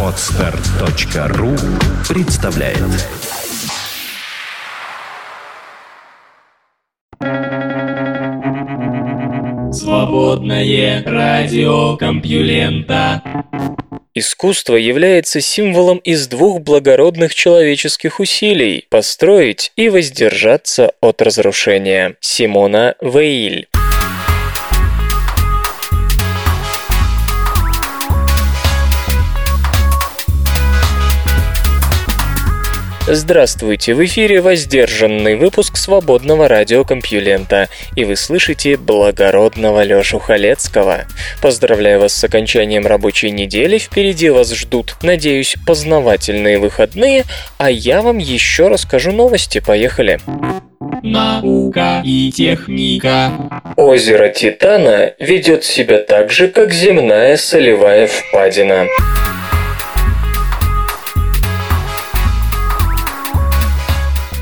[0.00, 1.56] Отстар.ру
[2.08, 2.78] представляет.
[9.74, 13.22] Свободное радио Компьюлента.
[14.14, 22.16] Искусство является символом из двух благородных человеческих усилий– построить и воздержаться от разрушения.
[22.20, 23.66] Симона Вейль
[33.06, 41.04] Здравствуйте, в эфире воздержанный выпуск свободного радиокомпьюлента, и вы слышите благородного Лёшу Халецкого.
[41.42, 47.24] Поздравляю вас с окончанием рабочей недели, впереди вас ждут, надеюсь, познавательные выходные,
[47.58, 50.18] а я вам еще расскажу новости, поехали.
[51.02, 53.30] Наука и техника.
[53.76, 58.86] Озеро Титана ведет себя так же, как земная солевая впадина.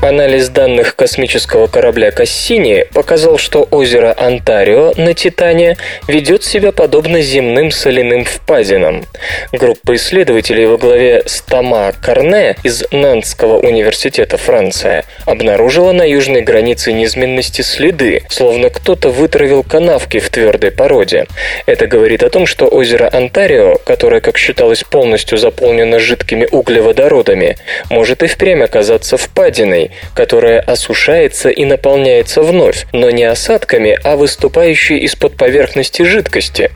[0.03, 5.77] Анализ данных космического корабля Кассини показал, что озеро Онтарио на Титане
[6.09, 9.05] ведет себя подобно земным соляным впадинам.
[9.53, 16.91] Группа исследователей во главе с Тома Карне из Нантского университета Франция обнаружила на южной границе
[16.91, 21.27] низменности следы, словно кто-то вытравил канавки в твердой породе.
[21.65, 27.55] Это говорит о том, что озеро Онтарио, которое, как считалось, полностью заполнено жидкими углеводородами,
[27.89, 34.97] может и впрямь оказаться впадиной, которая осушается и наполняется вновь, но не осадками, а выступающей
[34.99, 36.71] из-под поверхности жидкости.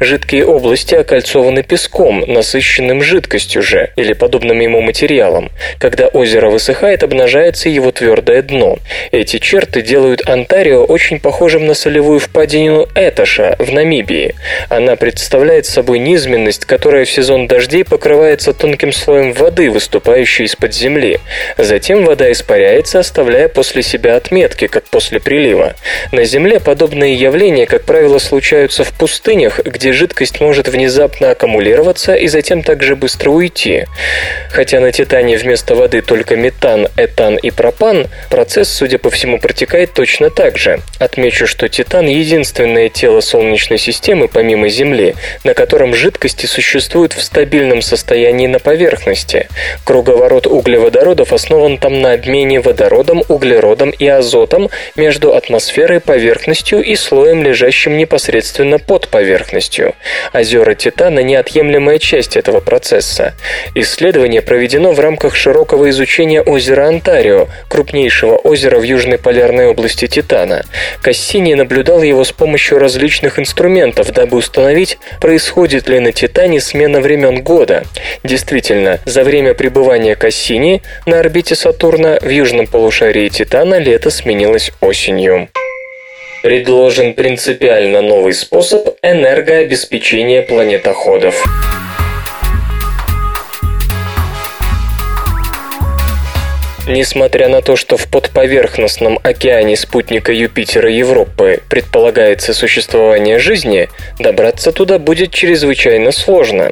[0.00, 5.50] Жидкие области окольцованы песком, насыщенным жидкостью же, или подобным ему материалом.
[5.78, 8.78] Когда озеро высыхает, обнажается его твердое дно.
[9.12, 14.34] Эти черты делают Онтарио очень похожим на солевую впадину Этоша в Намибии.
[14.68, 21.20] Она представляет собой низменность, которая в сезон дождей покрывается тонким слоем воды, выступающей из-под земли.
[21.56, 25.74] Затем вода испаряется испаряется, оставляя после себя отметки, как после прилива.
[26.10, 32.26] На Земле подобные явления, как правило, случаются в пустынях, где жидкость может внезапно аккумулироваться и
[32.26, 33.84] затем также быстро уйти.
[34.50, 39.92] Хотя на Титане вместо воды только метан, этан и пропан, процесс, судя по всему, протекает
[39.92, 40.80] точно так же.
[40.98, 45.14] Отмечу, что Титан– единственное тело Солнечной системы, помимо Земли,
[45.44, 49.48] на котором жидкости существуют в стабильном состоянии на поверхности.
[49.84, 56.96] Круговорот углеводородов основан там на обмене обмене водородом, углеродом и азотом между атмосферой, поверхностью и
[56.96, 59.94] слоем, лежащим непосредственно под поверхностью.
[60.32, 63.34] Озера Титана– неотъемлемая часть этого процесса.
[63.74, 70.64] Исследование проведено в рамках широкого изучения озера Онтарио, крупнейшего озера в Южной полярной области Титана.
[71.02, 77.42] Кассини наблюдал его с помощью различных инструментов, дабы установить, происходит ли на Титане смена времен
[77.42, 77.84] года.
[78.24, 85.48] Действительно, за время пребывания Кассини на орбите Сатурна в южном полушарии Титана лето сменилось осенью.
[86.44, 91.34] Предложен принципиально новый способ энергообеспечения планетоходов.
[96.88, 104.98] Несмотря на то, что в подповерхностном океане спутника Юпитера Европы предполагается существование жизни, добраться туда
[104.98, 106.70] будет чрезвычайно сложно.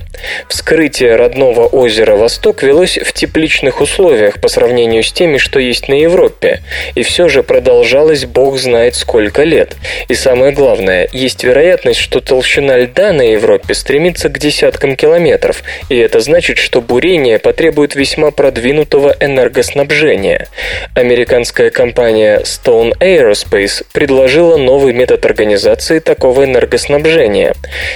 [0.49, 5.95] Вскрытие родного озера Восток велось в тепличных условиях по сравнению с теми, что есть на
[5.95, 6.63] Европе,
[6.95, 9.77] и все же продолжалось бог знает сколько лет.
[10.09, 15.97] И самое главное, есть вероятность, что толщина льда на Европе стремится к десяткам километров, и
[15.99, 20.49] это значит, что бурение потребует весьма продвинутого энергоснабжения движения.
[20.95, 27.55] Американская компания Stone Aerospace предложила новый метод организации такого энергоснабжения.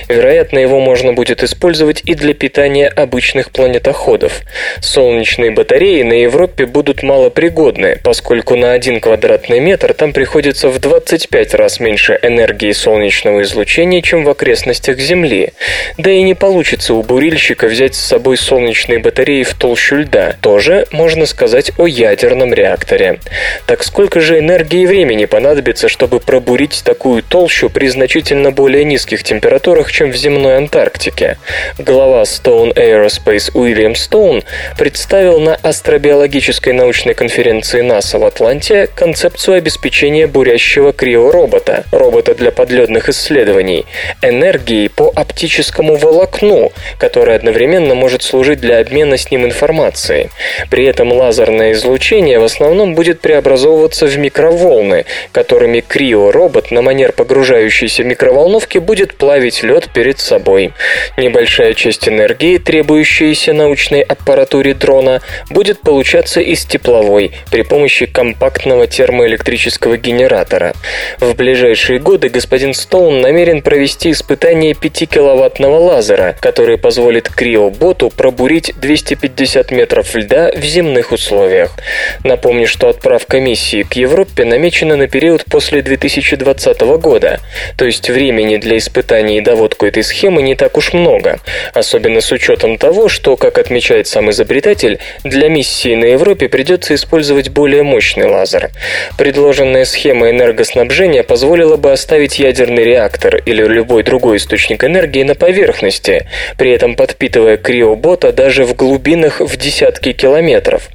[0.09, 4.43] Вероятно, его можно будет использовать и для питания обычных планетоходов.
[4.81, 11.55] Солнечные батареи на Европе будут малопригодны, поскольку на один квадратный метр там приходится в 25
[11.55, 15.53] раз меньше энергии солнечного излучения, чем в окрестностях Земли.
[15.97, 20.35] Да и не получится у бурильщика взять с собой солнечные батареи в толщу льда.
[20.43, 23.21] Тоже можно сказать о ядерном реакторе.
[23.67, 29.23] Так сколько же энергии и времени понадобится, чтобы пробурить такую толщу при значительно более низких
[29.23, 31.37] температурах, чем в земной Антарктике?
[31.79, 34.43] Глава Stone Aerospace Уильям Стоун
[34.79, 43.09] представил на астробиологической научной конференции НАСА в Атланте концепцию обеспечения бурящего криоробота, робота для подледных
[43.11, 43.85] исследований,
[44.23, 50.31] энергией по оптическому волокну, которое одновременно может служить для обмена с ним информацией.
[50.71, 57.11] При этом лазерное излучение излучение в основном будет преобразовываться в микроволны, которыми крио-робот на манер
[57.13, 60.73] погружающейся микроволновки будет плавить лед перед собой.
[61.17, 65.21] Небольшая часть энергии, требующаяся научной аппаратуре дрона,
[65.51, 70.75] будет получаться из тепловой при помощи компактного термоэлектрического генератора.
[71.19, 79.73] В ближайшие годы господин Стоун намерен провести испытание 5-киловаттного лазера, который позволит криоботу пробурить 250
[79.73, 81.80] метров льда в земных условиях.
[82.25, 87.41] Напомню, что отправка миссии к Европе намечена на период после 2020 года,
[87.77, 91.41] то есть времени для испытаний и доводку этой схемы не так уж много,
[91.75, 97.49] особенно с учетом того, что, как отмечает сам изобретатель, для миссии на Европе придется использовать
[97.51, 98.71] более мощный лазер.
[99.19, 106.29] Предложенная схема энергоснабжения позволила бы оставить ядерный реактор или любой другой источник энергии на поверхности,
[106.57, 110.89] при этом подпитывая криобота даже в глубинах в десятки километров.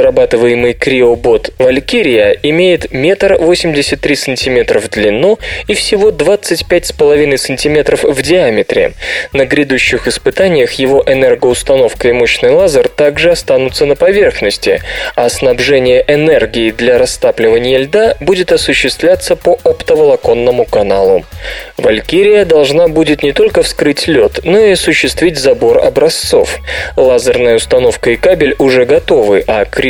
[0.00, 5.38] Разрабатываемый криобот «Валькирия» имеет метр восемьдесят три сантиметра в длину
[5.68, 8.94] и всего 25,5 сантиметров в диаметре.
[9.34, 14.80] На грядущих испытаниях его энергоустановка и мощный лазер также останутся на поверхности,
[15.16, 21.26] а снабжение энергией для растапливания льда будет осуществляться по оптоволоконному каналу.
[21.76, 26.58] «Валькирия» должна будет не только вскрыть лед, но и осуществить забор образцов.
[26.96, 29.89] Лазерная установка и кабель уже готовы, а Криобот,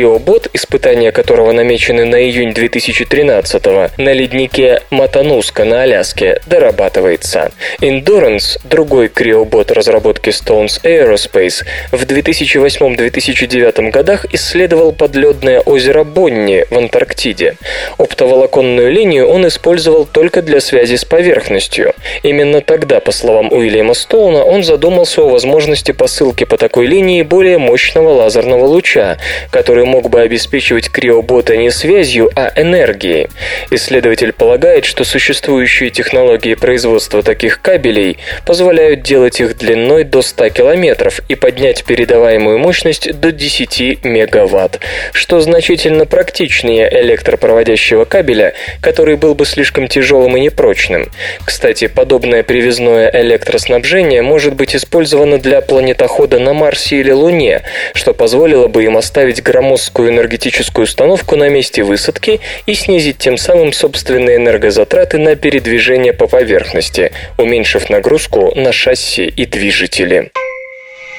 [0.52, 3.64] испытания которого намечены на июнь 2013
[3.98, 7.52] на леднике Матануска на Аляске, дорабатывается.
[7.80, 17.56] Endurance, другой криобот разработки Stones Aerospace, в 2008-2009 годах исследовал подледное озеро Бонни в Антарктиде.
[17.98, 21.94] Оптоволоконную линию он использовал только для связи с поверхностью.
[22.22, 27.58] Именно тогда, по словам Уильяма Стоуна, он задумался о возможности посылки по такой линии более
[27.58, 29.18] мощного лазерного луча,
[29.50, 33.28] который мог бы обеспечивать криобота не связью, а энергией.
[33.70, 41.20] Исследователь полагает, что существующие технологии производства таких кабелей позволяют делать их длиной до 100 километров
[41.28, 44.80] и поднять передаваемую мощность до 10 мегаватт,
[45.12, 51.10] что значительно практичнее электропроводящего кабеля, который был бы слишком тяжелым и непрочным.
[51.44, 57.62] Кстати, подобное привязное электроснабжение может быть использовано для планетохода на Марсе или Луне,
[57.94, 59.42] что позволило бы им оставить
[59.80, 66.26] громоздкую энергетическую установку на месте высадки и снизить тем самым собственные энергозатраты на передвижение по
[66.26, 70.30] поверхности, уменьшив нагрузку на шасси и движители.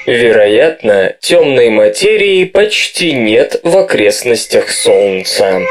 [0.05, 5.61] Вероятно, темной материи почти нет в окрестностях Солнца.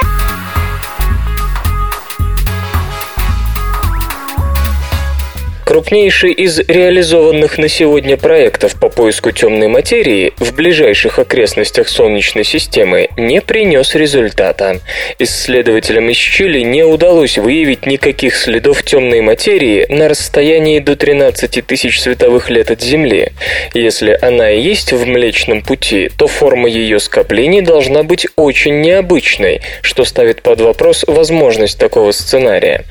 [5.71, 13.09] Крупнейший из реализованных на сегодня проектов по поиску темной материи в ближайших окрестностях Солнечной системы
[13.17, 14.81] не принес результата.
[15.21, 22.01] Исследователям из Чили не удалось выявить никаких следов темной материи на расстоянии до 13 тысяч
[22.01, 23.29] световых лет от Земли.
[23.73, 29.61] Если она и есть в Млечном Пути, то форма ее скоплений должна быть очень необычной,
[29.83, 32.87] что ставит под вопрос возможность такого сценария.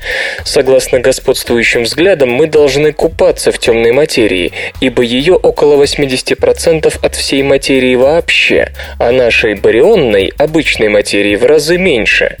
[0.46, 7.14] Согласно господствующим взглядам, мы должны должны купаться в темной материи, ибо ее около 80% от
[7.16, 8.68] всей материи вообще,
[9.00, 12.36] а нашей барионной, обычной материи в разы меньше.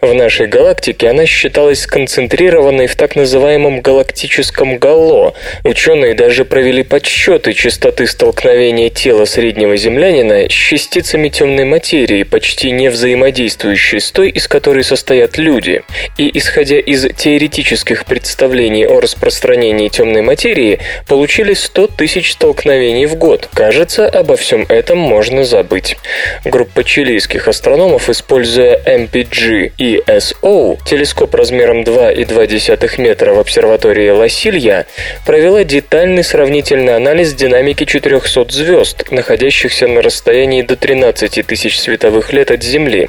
[0.00, 5.34] В нашей галактике она считалась сконцентрированной в так называемом галактическом гало.
[5.64, 12.88] Ученые даже провели подсчеты частоты столкновения тела среднего землянина с частицами темной материи, почти не
[12.88, 15.82] взаимодействующей с той, из которой состоят люди.
[16.16, 23.16] И исходя из теоретических представлений о распространении столкновений темной материи получили 100 тысяч столкновений в
[23.16, 23.48] год.
[23.54, 25.96] Кажется, обо всем этом можно забыть.
[26.44, 34.86] Группа чилийских астрономов, используя MPG ESO, телескоп размером 2,2 метра в обсерватории Ласилья,
[35.26, 42.50] провела детальный сравнительный анализ динамики 400 звезд, находящихся на расстоянии до 13 тысяч световых лет
[42.50, 43.08] от Земли.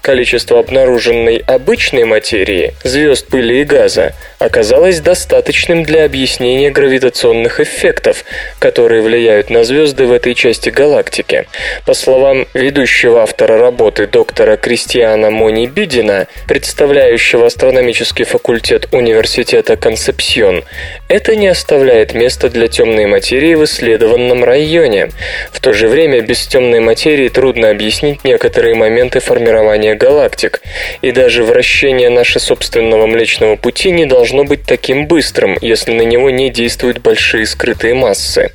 [0.00, 8.24] Количество обнаруженной обычной материи, звезд пыли и газа, оказалось достаточным для объяснения гравитационных эффектов,
[8.58, 11.46] которые влияют на звезды в этой части галактики.
[11.84, 20.64] По словам ведущего автора работы доктора Кристиана Мони Бидина, представляющего астрономический факультет Университета Концепсьон,
[21.08, 25.10] это не оставляет места для темной материи в исследованном районе.
[25.52, 30.62] В то же время без темной материи трудно объяснить некоторые моменты формирования галактик,
[31.02, 36.30] и даже вращение нашего собственного Млечного Пути не должно быть таким быстрым, если на него
[36.30, 38.52] не действуют большие скрытые массы.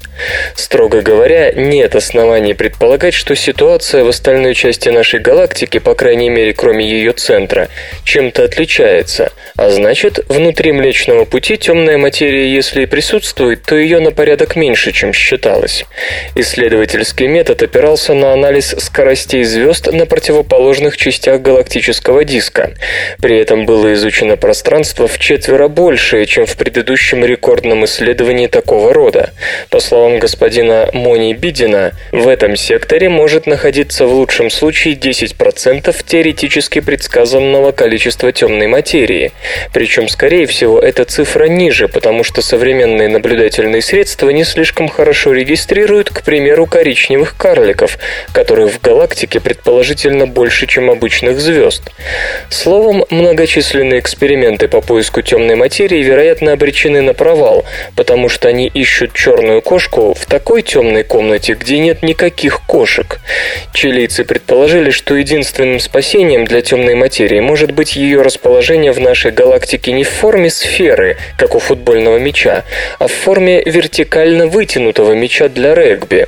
[0.56, 6.54] Строго говоря, нет оснований предполагать, что ситуация в остальной части нашей галактики, по крайней мере,
[6.54, 7.70] кроме ее центра,
[8.04, 14.12] чем-то отличается, а значит, внутри Млечного Пути темная материя, если и присутствует, то ее на
[14.12, 15.86] порядок меньше, чем считалось.
[16.36, 22.74] Исследовательский метод опирался на анализ скоростей звезд на противоположных частях галактического диска.
[23.22, 29.32] При этом было изучено пространство в четверо большее, чем в предыдущем рекордном исследовании такого рода.
[29.70, 36.82] По словам господина Мони Бидина, в этом секторе может находиться в лучшем случае 10% теоретически
[36.82, 39.32] предсказанного количества темной материи.
[39.74, 46.10] Причем, скорее всего, эта цифра ниже, потому что современные наблюдательные средства не слишком хорошо регистрируют,
[46.10, 47.98] к примеру, коричневых карликов,
[48.34, 51.84] которых в галактике предположительно больше, чем обычных звезд.
[52.50, 59.14] Словом, многочисленные эксперименты по поиску темной материи, вероятно, обречены на провал, потому что они ищут
[59.14, 63.20] черную кошку в такой темной комнате, где нет никаких кошек.
[63.74, 69.92] Чилийцы предположили, что единственным спасением для темной материи может быть ее расположение в нашей галактике
[69.92, 72.64] не в форме сферы, как у футбольного мяча,
[72.98, 76.26] а в форме вертикально вытянутого мяча для регби.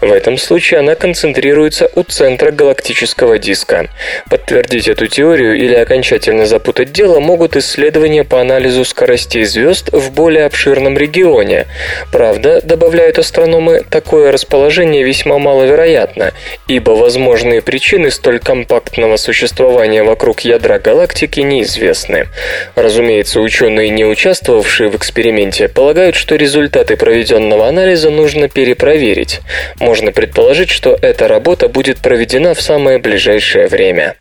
[0.00, 3.88] В этом случае она концентрируется у центра галактического диска.
[4.30, 10.35] Подтвердить эту теорию или окончательно запутать дело могут исследования по анализу скоростей звезд в более
[10.44, 11.66] обширном регионе.
[12.12, 16.32] Правда, добавляют астрономы, такое расположение весьма маловероятно,
[16.68, 22.26] ибо возможные причины столь компактного существования вокруг ядра галактики неизвестны.
[22.74, 29.40] Разумеется, ученые, не участвовавшие в эксперименте, полагают, что результаты проведенного анализа нужно перепроверить.
[29.80, 34.16] Можно предположить, что эта работа будет проведена в самое ближайшее время.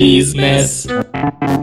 [0.00, 0.86] Бизнес.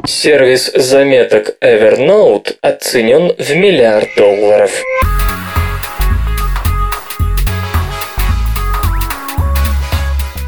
[0.06, 4.79] Сервис заметок Evernote оценен в миллиард долларов.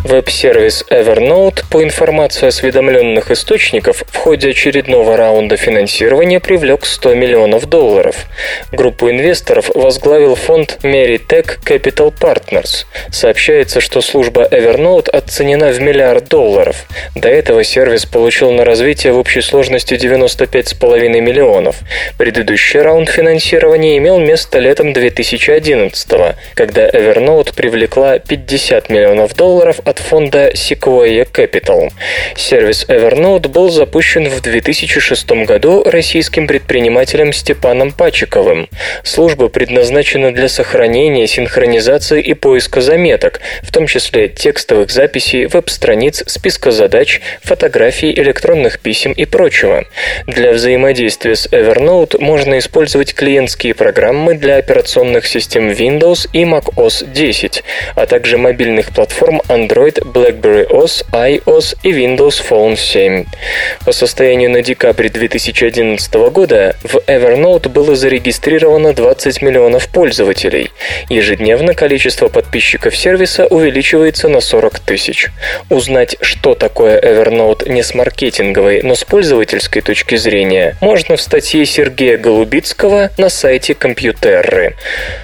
[0.10, 8.26] Веб-сервис Evernote, по информации осведомленных источников, в ходе очередного раунда финансирования привлек 100 миллионов долларов.
[8.72, 12.88] Группу инвесторов возглавил фонд Meritech Capital Partners.
[13.12, 16.88] Сообщается, что служба Evernote оценена в миллиард долларов.
[17.14, 21.82] До этого сервис получил на развитие в общей сложности 95,5 миллионов.
[22.18, 26.10] Предыдущий раунд финансирования имел место летом 2011
[26.56, 31.92] когда Evernote привлекла 50 миллионов долларов от фонда Sequoia Capital.
[32.36, 38.70] Сервис Evernote был запущен в 2006 году российским предпринимателем Степаном Пачиковым.
[39.04, 46.72] Служба предназначена для сохранения, синхронизации и поиска заметок, в том числе текстовых записей, веб-страниц, списка
[46.72, 49.86] задач, фотографий, электронных писем и прочего.
[50.28, 57.64] Для взаимодействия с Evernote можно использовать клиентские программы для операционных систем Windows и macOS 10,
[57.96, 63.26] а также мобильных платформ Android, BlackBerry OS, iOS и Windows Phone 7.
[63.86, 70.72] По состоянию на декабрь 2011 года в Evernote было зарегистрировано 20 миллионов пользователей.
[71.10, 75.30] Ежедневно количество подписчиков сервиса увеличивается на 40 тысяч.
[75.70, 81.66] Узнать, что такое Evernote не с маркетинговой, но с пользовательской точки зрения, можно в статье
[81.66, 84.76] Сергея Голубицкого на сайте Компьютерры.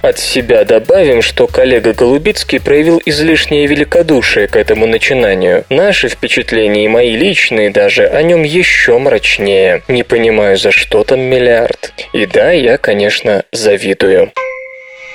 [0.02, 5.66] От себя добавим, что коллега Голубицкий проявил излишнее великодушие к этому начинанию.
[5.68, 9.82] Наши впечатления и мои личные даже о нем еще мрачнее.
[9.86, 11.92] Не понимаю, за что там миллиард.
[12.14, 14.32] И да, я, конечно, завидую.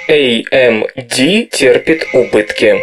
[0.08, 2.76] AMD терпит убытки.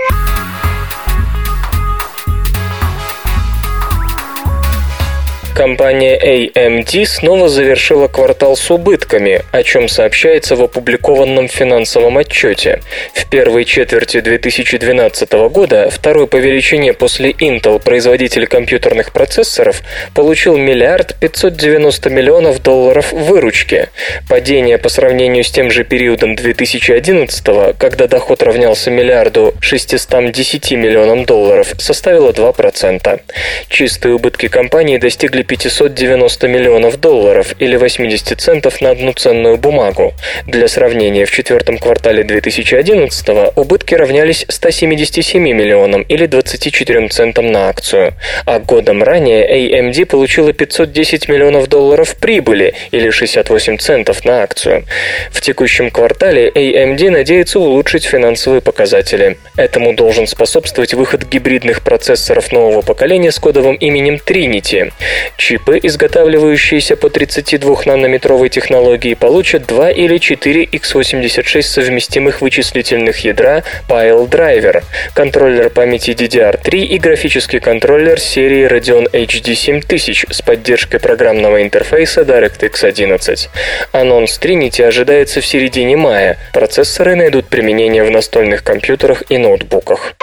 [5.59, 12.81] Компания AMD снова завершила квартал с убытками, о чем сообщается в опубликованном финансовом отчете.
[13.13, 19.83] В первой четверти 2012 года второй по величине после Intel производитель компьютерных процессоров
[20.15, 23.89] получил миллиард 590 миллионов долларов выручки.
[24.29, 31.75] Падение по сравнению с тем же периодом 2011, когда доход равнялся миллиарду 610 миллионам долларов,
[31.79, 33.21] составило 2%.
[33.69, 40.13] Чистые убытки компании достигли 590 миллионов долларов или 80 центов на одну ценную бумагу.
[40.47, 48.13] Для сравнения, в четвертом квартале 2011 убытки равнялись 177 миллионам или 24 центам на акцию.
[48.45, 54.85] А годом ранее AMD получила 510 миллионов долларов прибыли или 68 центов на акцию.
[55.31, 59.39] В текущем квартале AMD надеется улучшить финансовые показатели.
[59.57, 64.93] Этому должен способствовать выход гибридных процессоров нового поколения с кодовым именем Trinity.
[65.39, 74.83] Чипы, изготавливающиеся по 32-нанометровой технологии, получат 2 или 4 x86 совместимых вычислительных ядра Pile Driver,
[75.15, 82.85] контроллер памяти DDR3 и графический контроллер серии Radeon HD 7000 с поддержкой программного интерфейса DirectX
[82.85, 83.49] 11.
[83.93, 86.37] Анонс Trinity ожидается в середине мая.
[86.53, 90.17] Процессоры найдут применение в настольных компьютерах и ноутбуках.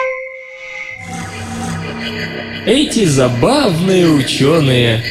[2.68, 5.04] Эти забавные ученые.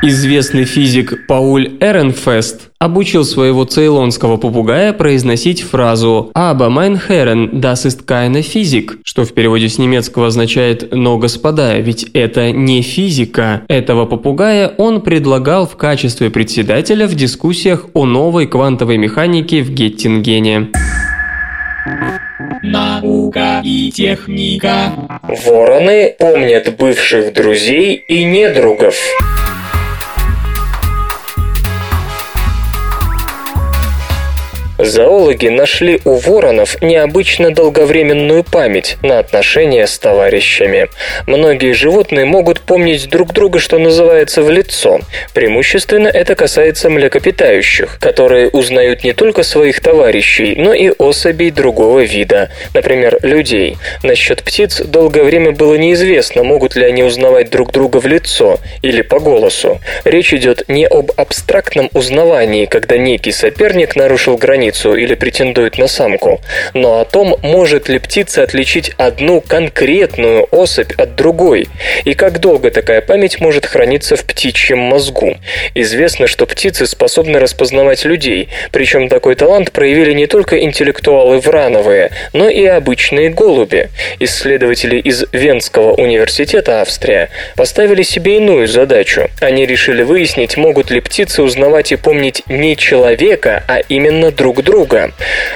[0.00, 8.06] Известный физик Пауль Эренфест обучил своего цейлонского попугая произносить фразу «Aber mein Herren, das ist
[8.06, 13.62] keine Physik», что в переводе с немецкого означает «но, господа, ведь это не физика».
[13.66, 20.68] Этого попугая он предлагал в качестве председателя в дискуссиях о новой квантовой механике в Геттингене.
[22.62, 24.92] Наука и техника.
[25.44, 28.96] Вороны помнят бывших друзей и недругов.
[34.78, 40.88] Зоологи нашли у воронов необычно долговременную память на отношения с товарищами.
[41.26, 45.00] Многие животные могут помнить друг друга, что называется, в лицо.
[45.32, 52.50] Преимущественно это касается млекопитающих, которые узнают не только своих товарищей, но и особей другого вида,
[52.74, 53.78] например, людей.
[54.02, 59.00] Насчет птиц долгое время было неизвестно, могут ли они узнавать друг друга в лицо или
[59.00, 59.80] по голосу.
[60.04, 65.86] Речь идет не об абстрактном узнавании, когда некий соперник нарушил границу самицу или претендует на
[65.86, 66.40] самку,
[66.74, 71.68] но о том, может ли птица отличить одну конкретную особь от другой,
[72.04, 75.36] и как долго такая память может храниться в птичьем мозгу.
[75.74, 82.48] Известно, что птицы способны распознавать людей, причем такой талант проявили не только интеллектуалы врановые, но
[82.48, 83.88] и обычные голуби.
[84.20, 89.28] Исследователи из Венского университета Австрия поставили себе иную задачу.
[89.40, 94.76] Они решили выяснить, могут ли птицы узнавать и помнить не человека, а именно друг друг
[94.76, 95.12] друга.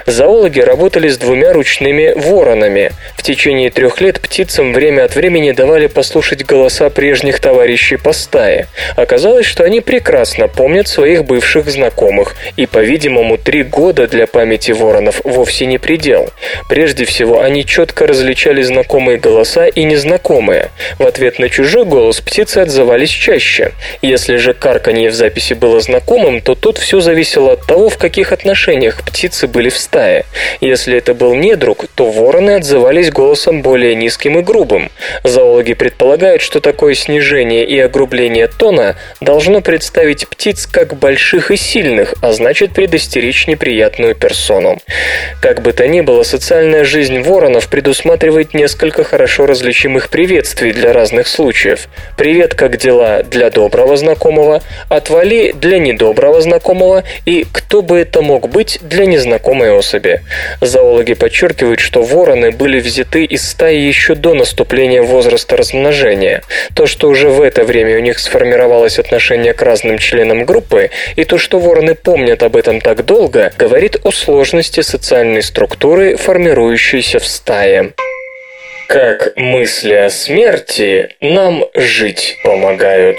[0.06, 2.90] Зоологи работали с двумя ручными воронами.
[3.16, 8.66] В течение трех лет птицам время от времени давали послушать голоса прежних товарищей по стае.
[8.96, 15.20] Оказалось, что они прекрасно помнят своих бывших знакомых, и, по-видимому, три года для памяти воронов
[15.24, 16.30] вовсе не предел.
[16.68, 20.70] Прежде всего, они четко различали знакомые голоса и незнакомые.
[20.98, 23.72] В ответ на чужой голос птицы отзывались чаще.
[24.00, 28.32] Если же карканье в записи было знакомым, то тут все зависело от того, в каких
[28.32, 30.24] отношениях всех птицы были в стае.
[30.60, 34.90] Если это был не друг, то вороны отзывались голосом более низким и грубым.
[35.22, 42.14] Зоологи предполагают, что такое снижение и огрубление тона должно представить птиц как больших и сильных,
[42.20, 44.78] а значит предостеречь неприятную персону.
[45.40, 51.28] Как бы то ни было, социальная жизнь воронов предусматривает несколько хорошо различимых приветствий для разных
[51.28, 51.88] случаев.
[52.16, 58.48] «Привет, как дела?» для доброго знакомого, «Отвали» для недоброго знакомого и «Кто бы это мог
[58.48, 60.22] быть?» Для незнакомой особи.
[60.60, 66.42] Зоологи подчеркивают, что вороны были взяты из стаи еще до наступления возраста размножения.
[66.74, 71.24] То, что уже в это время у них сформировалось отношение к разным членам группы, и
[71.24, 77.26] то, что вороны помнят об этом так долго, говорит о сложности социальной структуры, формирующейся в
[77.26, 77.92] стае.
[78.88, 83.18] Как мысли о смерти нам жить помогают.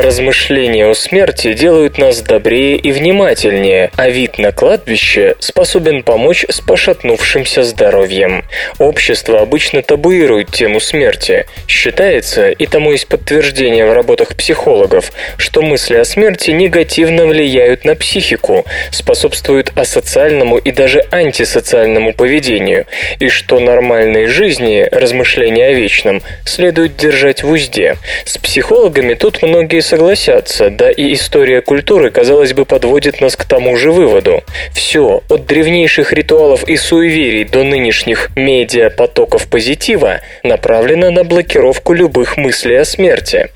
[0.00, 6.62] Размышления о смерти делают нас добрее и внимательнее, а вид на кладбище способен помочь с
[6.62, 8.46] пошатнувшимся здоровьем.
[8.78, 11.44] Общество обычно табуирует тему смерти.
[11.68, 17.94] Считается, и тому есть подтверждение в работах психологов, что мысли о смерти негативно влияют на
[17.94, 22.86] психику, способствуют асоциальному и даже антисоциальному поведению,
[23.18, 27.98] и что нормальной жизни, размышления о вечном, следует держать в узде.
[28.24, 33.76] С психологами тут многие согласятся, да и история культуры, казалось бы, подводит нас к тому
[33.76, 34.44] же выводу.
[34.72, 42.76] Все, от древнейших ритуалов и суеверий до нынешних медиа-потоков позитива, направлено на блокировку любых мыслей
[42.76, 43.48] о смерти.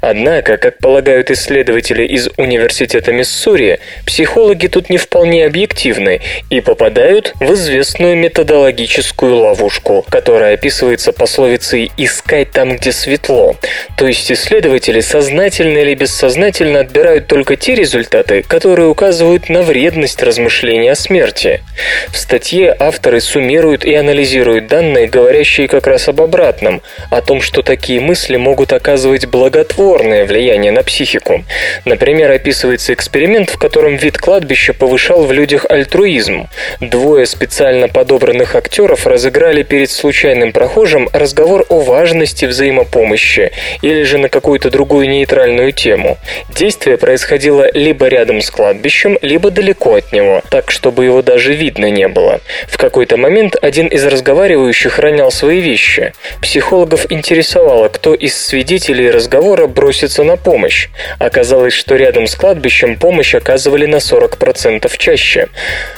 [0.00, 6.20] Однако, как полагают исследователи из Университета Миссури, психологи тут не вполне объективны
[6.50, 13.54] и попадают в известную методологическую ловушку, которая описывается пословицей «искать там, где светло».
[13.96, 20.22] То есть исследователи сознательно сознательно или бессознательно отбирают только те результаты, которые указывают на вредность
[20.22, 21.60] размышления о смерти.
[22.08, 27.62] В статье авторы суммируют и анализируют данные, говорящие как раз об обратном, о том, что
[27.62, 31.44] такие мысли могут оказывать благотворное влияние на психику.
[31.84, 36.48] Например, описывается эксперимент, в котором вид кладбища повышал в людях альтруизм.
[36.80, 44.28] Двое специально подобранных актеров разыграли перед случайным прохожим разговор о важности взаимопомощи или же на
[44.28, 46.18] какую-то другую нейтральную тему.
[46.48, 51.90] Действие происходило либо рядом с кладбищем, либо далеко от него, так, чтобы его даже видно
[51.90, 52.40] не было.
[52.68, 56.12] В какой-то момент один из разговаривающих ронял свои вещи.
[56.40, 60.88] Психологов интересовало, кто из свидетелей разговора бросится на помощь.
[61.18, 65.48] Оказалось, что рядом с кладбищем помощь оказывали на 40% чаще.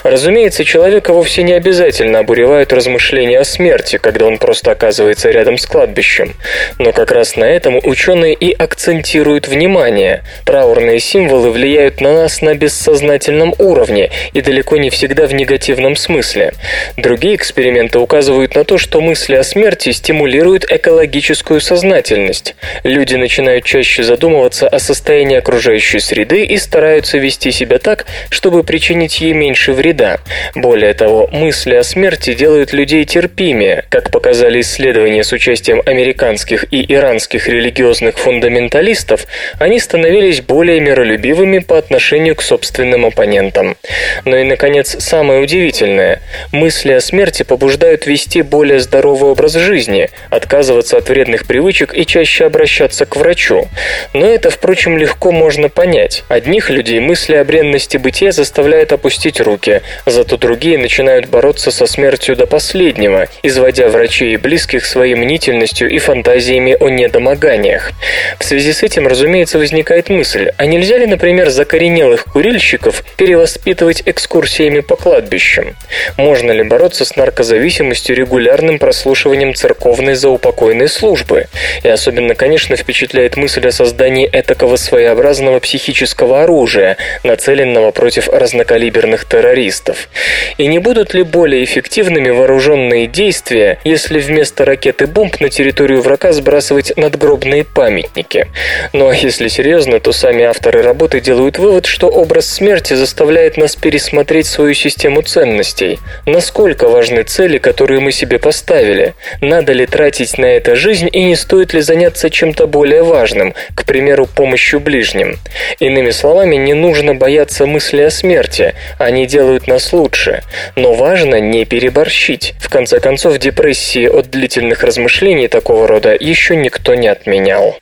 [0.03, 5.65] Разумеется, человека вовсе не обязательно обуревают размышления о смерти, когда он просто оказывается рядом с
[5.65, 6.35] кладбищем.
[6.77, 10.23] Но как раз на этом ученые и акцентируют внимание.
[10.45, 16.53] Траурные символы влияют на нас на бессознательном уровне и далеко не всегда в негативном смысле.
[16.95, 22.55] Другие эксперименты указывают на то, что мысли о смерти стимулируют экологическую сознательность.
[22.83, 29.19] Люди начинают чаще задумываться о состоянии окружающей среды и стараются вести себя так, чтобы причинить
[29.19, 30.19] ей меньше вреда.
[30.55, 36.85] Более того, мысли о смерти делают людей терпимее, как показали исследования с участием американских и
[36.93, 39.25] иранских религиозных фундаменталистов,
[39.59, 43.77] они становились более миролюбивыми по отношению к собственным оппонентам.
[44.25, 46.21] Но и, наконец, самое удивительное–
[46.51, 52.45] мысли о смерти побуждают вести более здоровый образ жизни, отказываться от вредных привычек и чаще
[52.45, 53.67] обращаться к врачу.
[54.13, 56.23] Но это, впрочем, легко можно понять.
[56.29, 62.35] Одних людей мысли о бренности бытия заставляют опустить руки, зато другие начинают бороться со смертью
[62.35, 67.91] до последнего, изводя врачей и близких своей мнительностью и фантазиями о недомоганиях.
[68.39, 74.79] В связи с этим, разумеется, возникает мысль, а нельзя ли, например, закоренелых курильщиков перевоспитывать экскурсиями
[74.79, 75.75] по кладбищам?
[76.17, 81.45] Можно ли бороться с наркозависимостью регулярным прослушиванием церковной заупокойной службы?
[81.83, 90.09] И особенно, конечно, впечатляет мысль о создании этакого своеобразного психического оружия, нацеленного против разнокалиберных террористов.
[90.57, 96.31] И не будут ли более эффективными вооруженные действия, если вместо ракеты бомб на территорию врага
[96.31, 98.47] сбрасывать надгробные памятники?
[98.93, 103.75] Ну а если серьезно, то сами авторы работы делают вывод, что образ смерти заставляет нас
[103.75, 105.99] пересмотреть свою систему ценностей.
[106.25, 109.13] Насколько важны цели, которые мы себе поставили?
[109.41, 113.85] Надо ли тратить на это жизнь и не стоит ли заняться чем-то более важным, к
[113.85, 115.37] примеру, помощью ближним?
[115.79, 120.43] Иными словами, не нужно бояться мысли о смерти, они делают нас лучше.
[120.75, 122.53] Но важно не переборщить.
[122.59, 127.77] В конце концов, депрессии от длительных размышлений такого рода еще никто не отменял.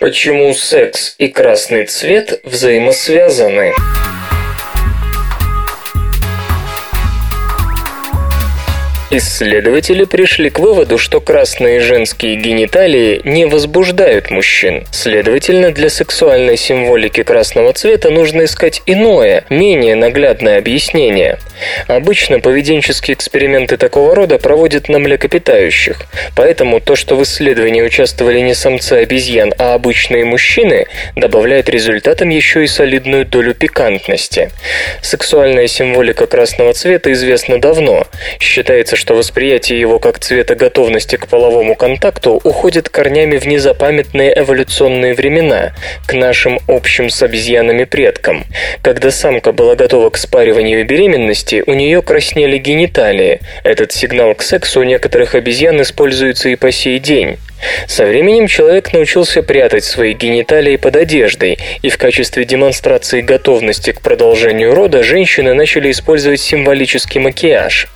[0.00, 3.74] Почему секс и красный цвет взаимосвязаны?
[9.10, 14.86] Исследователи пришли к выводу, что красные женские гениталии не возбуждают мужчин.
[14.92, 21.38] Следовательно, для сексуальной символики красного цвета нужно искать иное, менее наглядное объяснение.
[21.86, 26.02] Обычно поведенческие эксперименты такого рода проводят на млекопитающих,
[26.36, 32.62] поэтому то, что в исследовании участвовали не самцы обезьян, а обычные мужчины, добавляет результатам еще
[32.62, 34.50] и солидную долю пикантности.
[35.00, 38.06] Сексуальная символика красного цвета известна давно.
[38.38, 45.14] Считается, что восприятие его как цвета готовности к половому контакту уходит корнями в незапамятные эволюционные
[45.14, 45.72] времена,
[46.06, 48.44] к нашим общим с обезьянами предкам.
[48.82, 53.40] Когда самка была готова к спариванию и беременности, у нее краснели гениталии.
[53.62, 57.38] Этот сигнал к сексу у некоторых обезьян используется и по сей день.
[57.86, 64.00] Со временем человек научился прятать свои гениталии под одеждой, и в качестве демонстрации готовности к
[64.00, 67.88] продолжению рода женщины начали использовать символический макияж.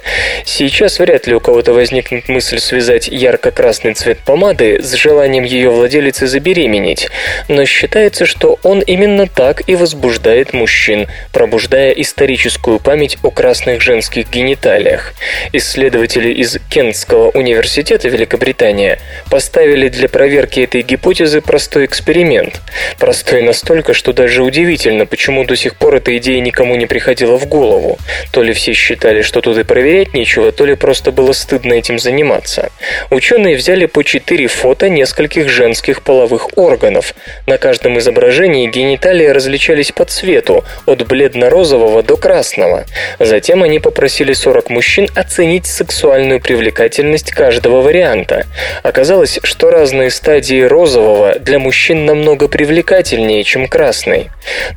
[0.44, 6.26] Сейчас вряд ли у кого-то возникнет мысль связать ярко-красный цвет помады с желанием ее владелицы
[6.26, 7.08] забеременеть,
[7.48, 14.28] но считается, что он именно так и возбуждает мужчин, пробуждая историческую память о красных женских
[14.30, 15.14] гениталиях.
[15.52, 18.98] Исследователи из Кентского университета Великобритания
[19.30, 22.62] поставили поставили для проверки этой гипотезы простой эксперимент.
[22.98, 27.46] Простой настолько, что даже удивительно, почему до сих пор эта идея никому не приходила в
[27.46, 27.98] голову.
[28.30, 31.98] То ли все считали, что тут и проверять нечего, то ли просто было стыдно этим
[31.98, 32.70] заниматься.
[33.10, 37.14] Ученые взяли по четыре фото нескольких женских половых органов.
[37.46, 42.86] На каждом изображении гениталии различались по цвету, от бледно-розового до красного.
[43.18, 48.46] Затем они попросили 40 мужчин оценить сексуальную привлекательность каждого варианта.
[48.82, 54.30] Оказалось, что разные стадии розового для мужчин намного привлекательнее, чем красный.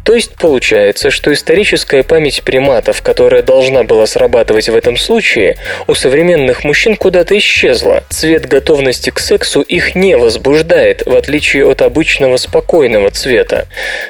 [0.04, 5.94] То есть получается, что историческая память приматов, которая должна была срабатывать в этом случае, у
[5.94, 8.04] современных мужчин куда-то исчезла.
[8.10, 13.68] Цвет готовности к сексу их не возбуждает, в отличие от обычного спокойного цвета.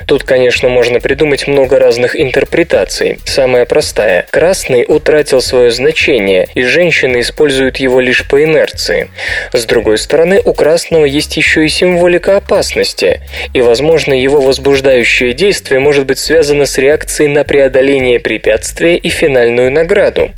[0.08, 3.20] Тут, конечно, можно придумать много разных интерпретаций.
[3.26, 4.26] Самая простая.
[4.30, 9.10] Красный утратил свое значение, и женщины используют его лишь по инерции.
[9.54, 13.21] С другой стороны, у красного есть еще и символика опасности,
[13.53, 19.71] и, возможно, его возбуждающее действие может быть связано с реакцией на преодоление препятствия и финальную
[19.71, 20.31] награду.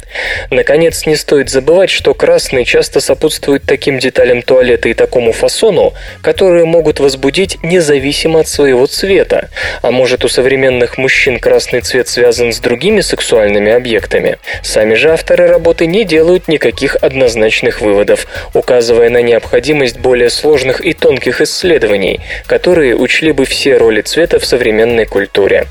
[0.50, 6.64] Наконец, не стоит забывать, что красный часто сопутствует таким деталям туалета и такому фасону, которые
[6.64, 9.50] могут возбудить независимо от своего цвета.
[9.82, 14.38] А может, у современных мужчин красный цвет связан с другими сексуальными объектами?
[14.64, 20.94] Сами же авторы работы не делают никаких однозначных выводов, указывая на необходимость более сложных и
[20.94, 25.66] тонких исследований, которые учли бы все роли цвета в современной культуре.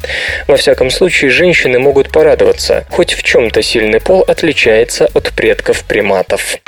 [0.46, 6.58] Во всяком случае, женщины могут порадоваться, хоть в чем-то сильный пол отличается от предков приматов.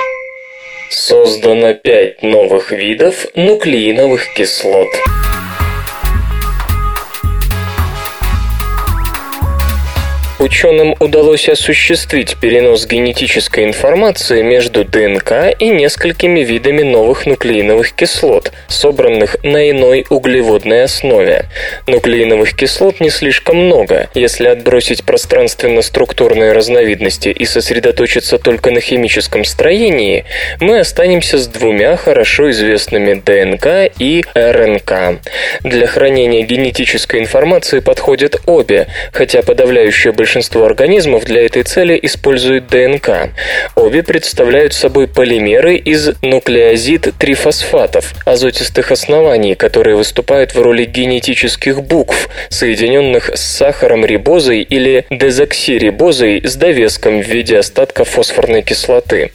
[0.89, 4.87] Создано пять новых видов нуклеиновых кислот.
[10.39, 19.35] Ученым удалось осуществить перенос генетической информации между ДНК и несколькими видами новых нуклеиновых кислот, собранных
[19.43, 21.47] на иной углеводной основе.
[21.87, 24.09] Нуклеиновых кислот не слишком много.
[24.13, 30.23] Если отбросить пространственно-структурные разновидности и сосредоточиться только на химическом строении,
[30.61, 35.19] мы останемся с двумя хорошо известными ДНК и РНК.
[35.63, 42.67] Для хранения генетической информации подходят обе, хотя подавляющее большинство большинство организмов для этой цели используют
[42.67, 43.31] ДНК.
[43.75, 53.31] Обе представляют собой полимеры из нуклеозид-трифосфатов, азотистых оснований, которые выступают в роли генетических букв, соединенных
[53.33, 59.31] с сахаром рибозой или дезоксирибозой с довеском в виде остатка фосфорной кислоты.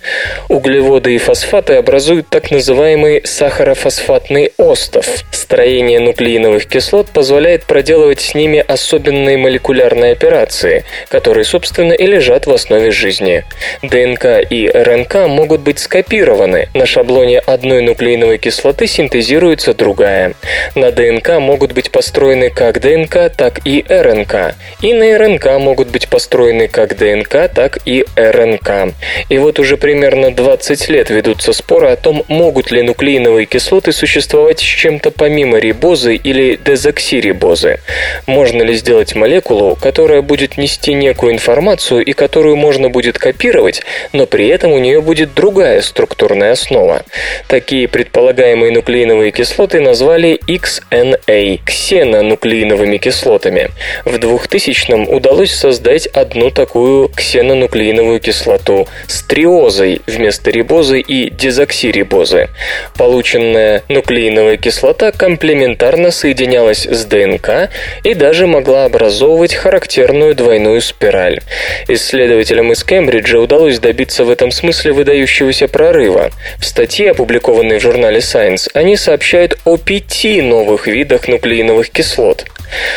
[0.48, 5.08] Углеводы и фосфаты образуют так называемый сахарофосфатный остов.
[5.32, 12.52] Строение нуклеиновых кислот позволяет проделывать с ними особенные молекулярные операции, которые, собственно, и лежат в
[12.52, 13.44] основе жизни.
[13.82, 16.68] ДНК и РНК могут быть скопированы.
[16.74, 20.34] На шаблоне одной нуклеиновой кислоты синтезируется другая.
[20.74, 24.54] На ДНК могут быть построены как ДНК, так и РНК.
[24.82, 28.94] И на РНК могут быть построены как ДНК, так и РНК.
[29.28, 34.60] И вот уже примерно 20 лет ведутся споры о том, могут ли нуклеиновые кислоты существовать
[34.60, 37.80] с чем-то помимо рибозы или дезоксирибозы.
[38.26, 43.82] Можно ли сделать молекулу, которая будет нести нести некую информацию и которую можно будет копировать,
[44.12, 47.02] но при этом у нее будет другая структурная основа.
[47.48, 53.70] Такие предполагаемые нуклеиновые кислоты назвали XNA– ксенонуклеиновыми кислотами.
[54.04, 62.48] В 2000-м удалось создать одну такую ксенонуклеиновую кислоту с триозой вместо рибозы и дезоксирибозы.
[62.96, 67.70] Полученная нуклеиновая кислота комплементарно соединялась с ДНК
[68.02, 71.40] и даже могла образовывать характерную двойную двойную спираль.
[71.88, 76.30] Исследователям из Кембриджа удалось добиться в этом смысле выдающегося прорыва.
[76.58, 82.44] В статье, опубликованной в журнале Science, они сообщают о пяти новых видах нуклеиновых кислот.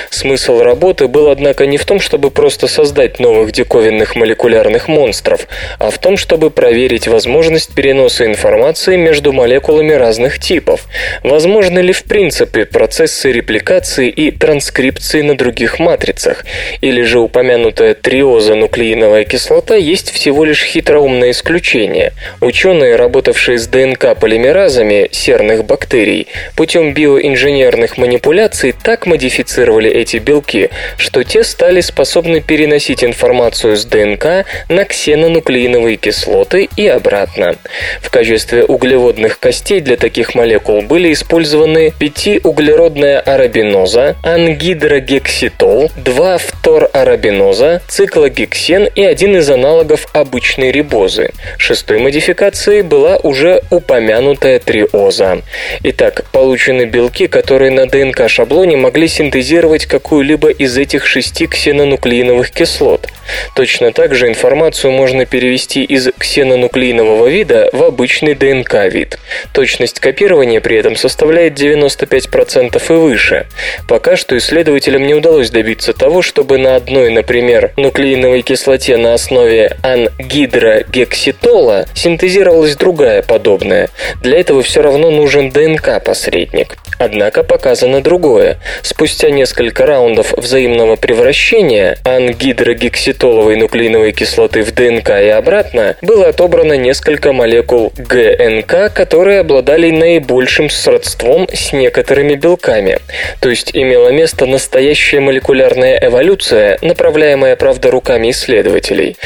[0.09, 5.47] Смысл работы был, однако, не в том, чтобы просто создать новых диковинных молекулярных монстров,
[5.79, 10.85] а в том, чтобы проверить возможность переноса информации между молекулами разных типов.
[11.23, 16.45] Возможны ли в принципе процессы репликации и транскрипции на других матрицах,
[16.81, 22.13] или же упомянутая триоза-нуклеиновая кислота есть всего лишь хитроумное исключение.
[22.41, 31.23] Ученые, работавшие с ДНК-полимеразами серных бактерий, путем биоинженерных манипуляций так модифицировали модифицировали эти белки, что
[31.23, 37.55] те стали способны переносить информацию с ДНК на ксенонуклеиновые кислоты и обратно.
[38.01, 49.03] В качестве углеводных костей для таких молекул были использованы 5-углеродная арабиноза, ангидрогекситол, 2-фторарабиноза, циклогексен и
[49.03, 51.31] один из аналогов обычной рибозы.
[51.57, 55.39] Шестой модификацией была уже упомянутая триоза.
[55.83, 63.07] Итак, получены белки, которые на ДНК-шаблоне могли синтезировать кодировать какую-либо из этих шести ксенонуклеиновых кислот.
[63.55, 69.17] Точно так же информацию можно перевести из ксенонуклеинового вида в обычный ДНК-вид.
[69.53, 73.47] Точность копирования при этом составляет 95% и выше.
[73.87, 79.75] Пока что исследователям не удалось добиться того, чтобы на одной, например, нуклеиновой кислоте на основе
[79.81, 83.89] ангидрогекситола синтезировалась другая подобная.
[84.21, 86.77] Для этого все равно нужен ДНК-посредник.
[86.99, 88.57] Однако показано другое.
[88.81, 97.33] Спустя несколько раундов взаимного превращения ангидрогекситоловой нуклеиновой кислоты в ДНК и обратно было отобрано несколько
[97.33, 102.99] молекул ГНК, которые обладали наибольшим сродством с некоторыми белками.
[103.39, 109.17] То есть имела место настоящая молекулярная эволюция, направляемая, правда, руками исследователей.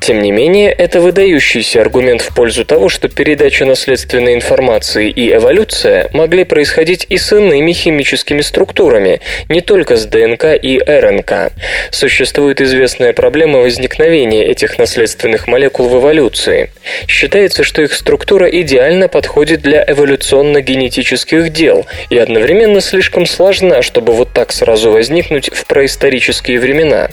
[0.00, 6.08] Тем не менее, это выдающийся аргумент в пользу того, что передача наследственной информации и эволюция
[6.12, 11.52] могли происходить и с иными химическими структурами, не только с ДНК и РНК.
[11.90, 16.70] Существует известная проблема возникновения этих наследственных молекул в эволюции.
[17.06, 24.32] Считается, что их структура идеально подходит для эволюционно-генетических дел и одновременно слишком сложна, чтобы вот
[24.32, 27.10] так сразу возникнуть в происторические времена.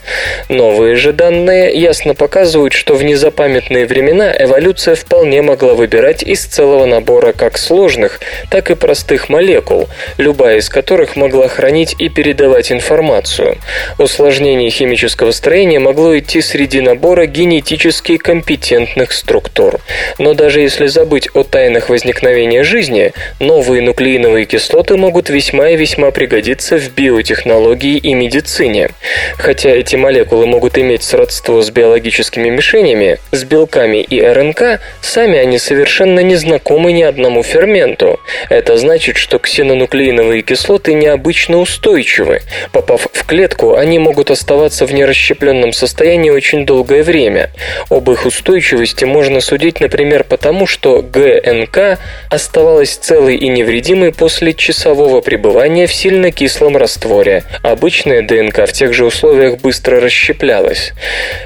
[0.49, 6.85] Новые же данные ясно показывают, что в незапамятные времена эволюция вполне могла выбирать из целого
[6.85, 12.36] набора как сложных, так и простых молекул, любая из которых могла хранить и передавать
[12.71, 13.57] информацию.
[13.97, 19.79] Усложнение химического строения могло идти среди набора генетически компетентных структур.
[20.17, 26.11] Но даже если забыть о тайнах возникновения жизни, новые нуклеиновые кислоты могут весьма и весьма
[26.11, 28.89] пригодиться в биотехнологии и медицине.
[29.37, 35.57] Хотя эти молекулы могут иметь сродство с биологическими мишенями, с белками и РНК, сами они
[35.57, 38.19] совершенно не знакомы ни одному ферменту.
[38.49, 42.26] Это значит, что ксенонуклеиновые кислоты необычно устойчивы.
[42.71, 47.49] Попав в клетку, они могут оставаться в нерасщепленном состоянии очень долгое время.
[47.89, 55.21] Об их устойчивости можно судить, например, потому, что ГНК оставалась целой и невредимой после часового
[55.21, 57.43] пребывания в сильно кислом растворе.
[57.63, 60.93] Обычная ДНК в тех же условиях быстро расщеплялась.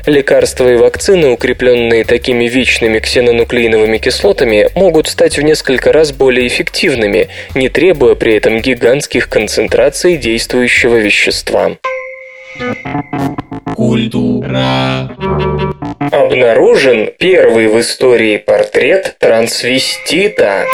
[0.06, 7.30] Лекарства и вакцины, укрепленные такими вечными ксенонуклеиновыми кислотами, могут стать в несколько раз более эффективными,
[7.56, 10.18] не требуя при этом гигантских концентраций
[10.72, 11.78] действующего вещества.
[13.76, 15.16] Культура.
[16.12, 20.66] Обнаружен первый в истории портрет трансвестита.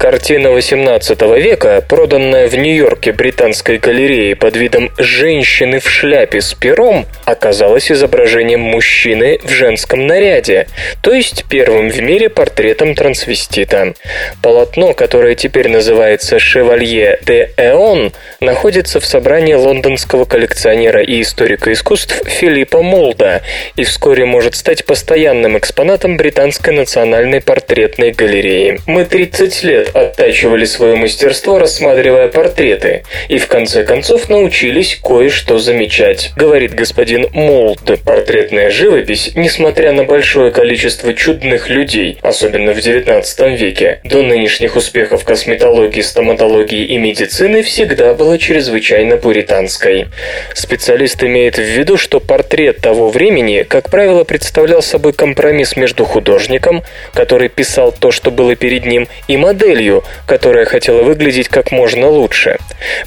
[0.00, 7.04] Картина XVIII века, проданная в Нью-Йорке британской галереей под видом женщины в шляпе с пером,
[7.26, 10.68] оказалась изображением мужчины в женском наряде,
[11.02, 13.92] то есть первым в мире портретом трансвестита.
[14.42, 22.22] Полотно, которое теперь называется «Шевалье де Эон», находится в собрании лондонского коллекционера и историка искусств
[22.26, 23.42] Филиппа Молда
[23.76, 28.80] и вскоре может стать постоянным экспонатом Британской национальной портретной галереи.
[28.86, 36.32] Мы 30 лет оттачивали свое мастерство, рассматривая портреты, и в конце концов научились кое-что замечать,
[36.36, 37.80] говорит господин Молд.
[38.04, 45.24] Портретная живопись, несмотря на большое количество чудных людей, особенно в XIX веке, до нынешних успехов
[45.24, 50.06] косметологии, стоматологии и медицины всегда была чрезвычайно пуританской.
[50.54, 56.82] Специалист имеет в виду, что портрет того времени, как правило, представлял собой компромисс между художником,
[57.14, 62.08] который писал то, что было перед ним, и моделью, моделью, которая хотела выглядеть как можно
[62.08, 62.58] лучше.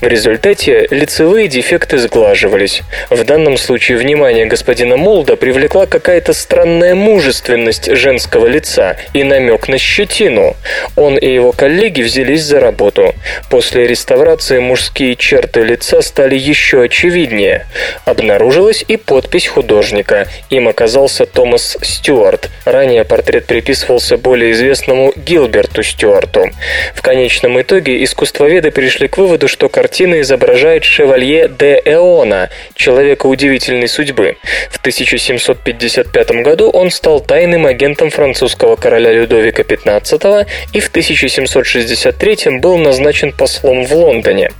[0.01, 2.81] В результате лицевые дефекты сглаживались.
[3.09, 9.77] В данном случае внимание господина Молда привлекла какая-то странная мужественность женского лица и намек на
[9.77, 10.55] щетину.
[10.95, 13.13] Он и его коллеги взялись за работу.
[13.49, 17.65] После реставрации мужские черты лица стали еще очевиднее.
[18.05, 20.27] Обнаружилась и подпись художника.
[20.49, 22.49] Им оказался Томас Стюарт.
[22.65, 26.49] Ранее портрет приписывался более известному Гилберту Стюарту.
[26.93, 33.88] В конечном итоге искусствоведы пришли к выводу, что картина изображает шевалье де Эона, человека удивительной
[33.88, 34.38] судьбы.
[34.69, 42.78] В 1755 году он стал тайным агентом французского короля Людовика XV и в 1763 был
[42.78, 44.52] назначен послом в Лондоне.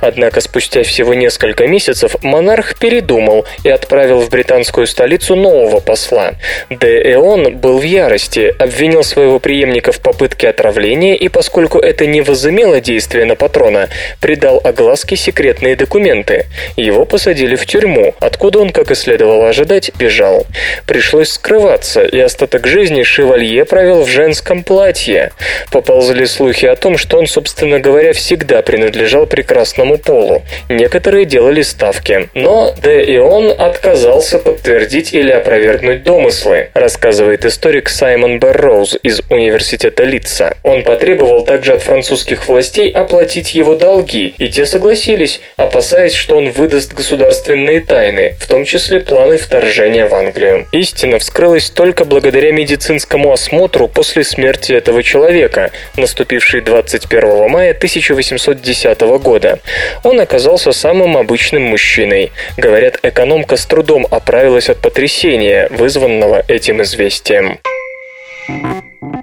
[0.00, 6.32] Однако спустя всего несколько месяцев монарх передумал и отправил в британскую столицу нового посла.
[6.70, 12.06] Де Эон был в ярости, обвинил своего преемника в попытке отравления и поскольку поскольку это
[12.06, 16.46] не возымело действия на патрона, придал огласке секретные документы.
[16.78, 20.46] Его посадили в тюрьму, откуда он, как и следовало ожидать, бежал.
[20.86, 25.32] Пришлось скрываться, и остаток жизни Шевалье провел в женском платье.
[25.70, 30.40] Поползли слухи о том, что он, собственно говоря, всегда принадлежал прекрасному полу.
[30.70, 32.30] Некоторые делали ставки.
[32.32, 33.04] Но Д.
[33.04, 40.56] и он отказался подтвердить или опровергнуть домыслы, рассказывает историк Саймон Берроуз из университета Литца.
[40.62, 46.50] Он потребовал также от французских властей оплатить его долги, и те согласились, опасаясь, что он
[46.50, 50.66] выдаст государственные тайны, в том числе планы вторжения в Англию.
[50.72, 59.58] Истина вскрылась только благодаря медицинскому осмотру после смерти этого человека, наступившей 21 мая 1810 года.
[60.04, 62.32] Он оказался самым обычным мужчиной.
[62.56, 67.58] Говорят, экономка с трудом оправилась от потрясения, вызванного этим известием.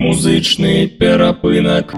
[0.10, 1.93] Музычный перапынок.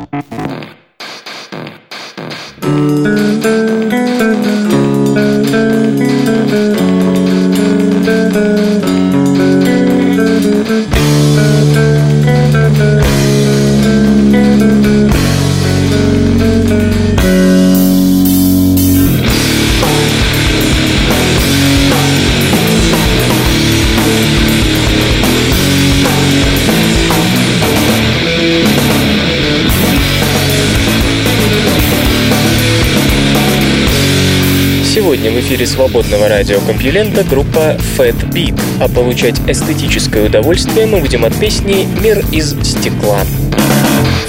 [35.22, 41.40] Сегодня в эфире свободного радиокомпьюлента группа Fat Beat, а получать эстетическое удовольствие мы будем от
[41.40, 43.20] песни «Мир из стекла».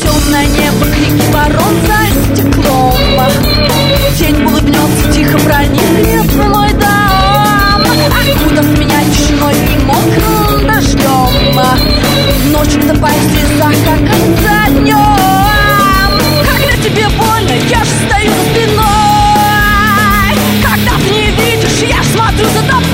[0.02, 2.92] Темное небо, крики ворон за стеклом.
[4.18, 7.80] Тень улыбнется, тихо проникнет в мой дом.
[8.12, 11.58] Окутав меня тишиной и мокрым дождем.
[12.52, 14.00] Ночью топая в слезах, как
[14.42, 14.71] за
[22.36, 22.91] to 大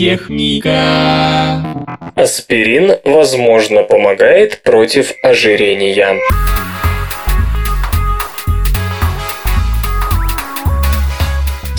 [0.00, 1.62] и техника.
[2.14, 6.18] Аспирин, возможно, помогает против ожирения.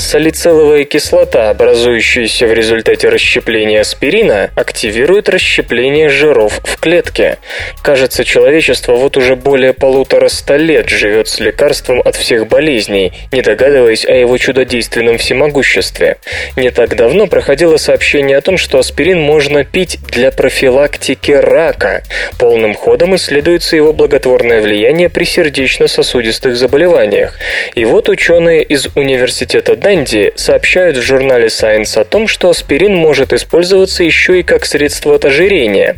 [0.09, 7.37] Салициловая кислота, образующаяся в результате расщепления аспирина, активирует расщепление жиров в клетке.
[7.83, 13.43] Кажется, человечество вот уже более полутора ста лет живет с лекарством от всех болезней, не
[13.43, 16.17] догадываясь о его чудодейственном всемогуществе.
[16.55, 22.01] Не так давно проходило сообщение о том, что аспирин можно пить для профилактики рака.
[22.39, 27.35] Полным ходом исследуется его благотворное влияние при сердечно-сосудистых заболеваниях.
[27.75, 32.95] И вот ученые из университета Дань Ирландии сообщают в журнале Science о том, что аспирин
[32.95, 35.97] может использоваться еще и как средство от ожирения.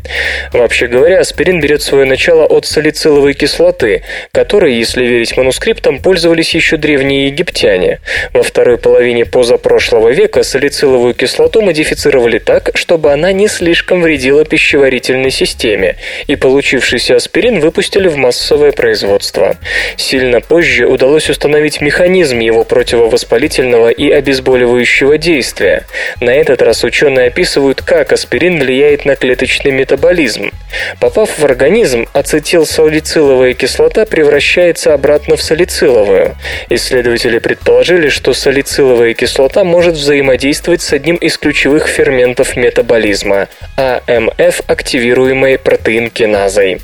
[0.51, 6.77] Вообще говоря, аспирин берет свое начало от салициловой кислоты, которой, если верить манускриптам, пользовались еще
[6.77, 7.99] древние египтяне.
[8.33, 15.29] Во второй половине позапрошлого века салициловую кислоту модифицировали так, чтобы она не слишком вредила пищеварительной
[15.29, 15.95] системе,
[16.25, 19.57] и получившийся аспирин выпустили в массовое производство.
[19.95, 25.85] Сильно позже удалось установить механизм его противовоспалительного и обезболивающего действия.
[26.19, 30.51] На этот раз ученые описывают, как аспирин влияет на клеточный метаболизм.
[30.99, 36.35] Попав в организм, ацетилсалициловая кислота превращается обратно в салициловую.
[36.69, 45.57] Исследователи предположили, что салициловая кислота может взаимодействовать с одним из ключевых ферментов метаболизма– АМФ, активируемой
[45.57, 46.79] протеин-киназой.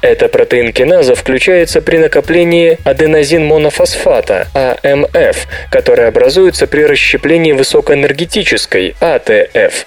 [0.00, 9.86] Эта протеин-киназа включается при накоплении аденозин-монофосфата, АМФ, который образует образуются при расщеплении высокоэнергетической АТФ.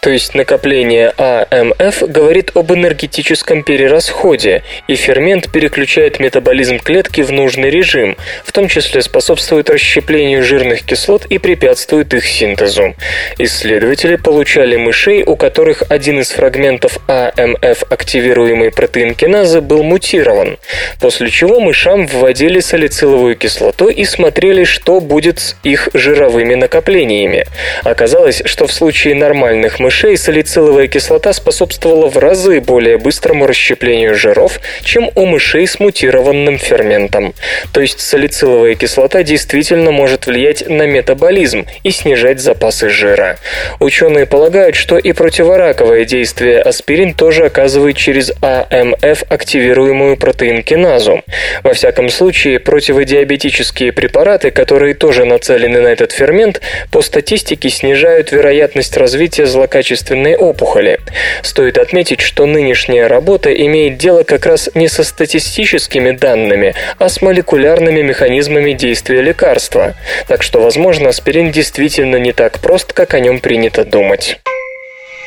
[0.00, 7.70] То есть накопление АМФ говорит об энергетическом перерасходе, и фермент переключает метаболизм клетки в нужный
[7.70, 12.94] режим, в том числе способствует расщеплению жирных кислот и препятствует их синтезу.
[13.38, 20.58] Исследователи получали мышей, у которых один из фрагментов АМФ, активируемый протеин киназы, был мутирован,
[21.00, 27.46] после чего мышам вводили салициловую кислоту и смотрели, что будет с их жировыми накоплениями.
[27.84, 34.60] Оказалось, что в случае нормальных мышей салициловая кислота способствовала в разы более быстрому расщеплению жиров,
[34.82, 37.34] чем у мышей с мутированным ферментом.
[37.72, 43.38] То есть салициловая кислота действительно может влиять на метаболизм и снижать запасы жира.
[43.80, 51.22] Ученые полагают, что и противораковое действие аспирин тоже оказывает через АМФ активируемую протеин-киназу.
[51.62, 56.60] Во всяком случае, противодиабетические препараты, которые тоже нацелены на этот фермент,
[56.90, 60.98] по статистике снижают вероятность развития злокачественной опухоли.
[61.42, 67.22] Стоит отметить, что нынешняя работа имеет дело как раз не со статистическими данными, а с
[67.22, 69.94] молекулярными механизмами действия лекарства.
[70.26, 74.38] Так что, возможно, аспирин действительно не так прост, как о нем принято думать.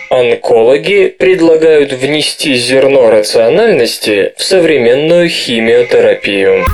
[0.09, 6.65] Онкологи предлагают внести зерно рациональности в современную химиотерапию.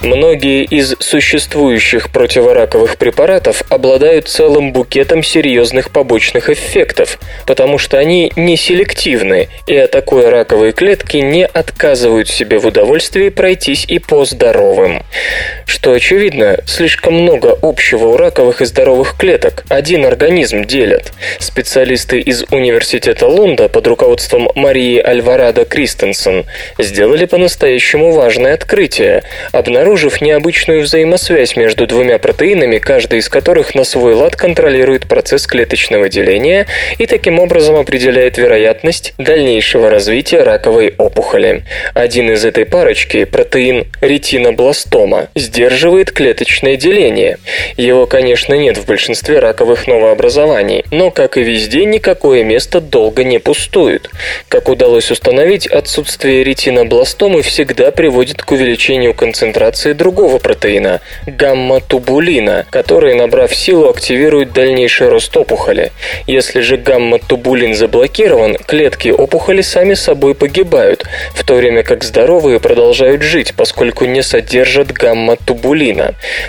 [0.00, 8.56] Многие из существующих противораковых препаратов обладают целым букетом серьезных побочных эффектов, потому что они не
[8.56, 15.02] селективны, и атакуя раковые клетки, не отказывают себе в удовольствии пройтись и по здоровым.
[15.68, 21.12] Что очевидно, слишком много общего у раковых и здоровых клеток, один организм делят.
[21.40, 26.46] Специалисты из Университета Лунда под руководством Марии Альварадо Кристенсен
[26.78, 34.14] сделали по-настоящему важное открытие, обнаружив необычную взаимосвязь между двумя протеинами, каждый из которых на свой
[34.14, 36.66] лад контролирует процесс клеточного деления
[36.96, 41.64] и таким образом определяет вероятность дальнейшего развития раковой опухоли.
[41.92, 45.28] Один из этой парочки, протеин ретинобластома,
[45.58, 47.38] сдерживает клеточное деление.
[47.76, 53.40] Его, конечно, нет в большинстве раковых новообразований, но, как и везде, никакое место долго не
[53.40, 54.08] пустует.
[54.48, 63.52] Как удалось установить, отсутствие ретинобластомы всегда приводит к увеличению концентрации другого протеина– гамма-тубулина, который, набрав
[63.52, 65.90] силу, активирует дальнейший рост опухоли.
[66.28, 71.04] Если же гамма-тубулин заблокирован, клетки опухоли сами собой погибают,
[71.34, 75.47] в то время как здоровые продолжают жить, поскольку не содержат гамма-тубулина.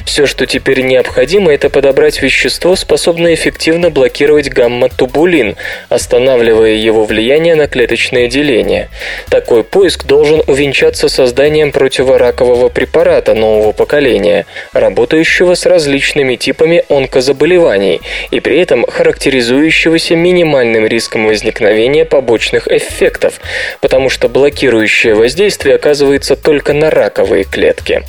[0.06, 5.56] Все, что теперь необходимо, это подобрать вещество, способное эффективно блокировать гамма-тубулин,
[5.90, 8.90] останавливая его влияние на клеточное деление.
[9.30, 18.40] Такой поиск должен увенчаться созданием противоракового препарата, нового поколения, работающего с различными типами онкозаболеваний и
[18.40, 23.40] при этом характеризующегося минимальным риском возникновения побочных эффектов,
[23.82, 28.04] потому что блокирующее воздействие оказывается только на раковые клетки.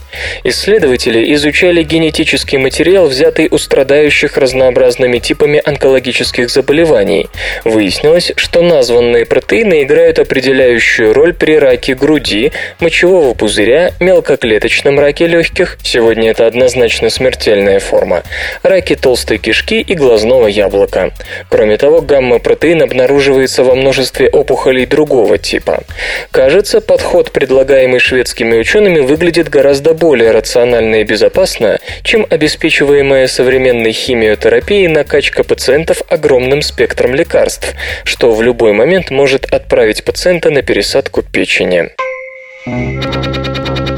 [0.81, 7.29] Исследователи изучали генетический материал, взятый у страдающих разнообразными типами онкологических заболеваний.
[7.65, 15.77] Выяснилось, что названные протеины играют определяющую роль при раке груди, мочевого пузыря, мелкоклеточном раке легких,
[15.83, 18.23] сегодня это однозначно смертельная форма,
[18.63, 21.13] раке толстой кишки и глазного яблока.
[21.51, 25.83] Кроме того, гамма-протеин обнаруживается во множестве опухолей другого типа.
[26.31, 34.89] Кажется, подход, предлагаемый шведскими учеными, выглядит гораздо более рационально и безопасно, чем обеспечиваемая современной химиотерапией
[34.89, 41.91] накачка пациентов огромным спектром лекарств, что в любой момент может отправить пациента на пересадку печени.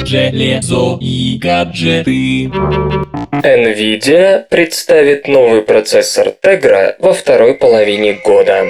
[0.05, 2.51] Железо и гаджеты.
[3.33, 8.67] NVIDIA представит новый процессор Tegra во второй половине года.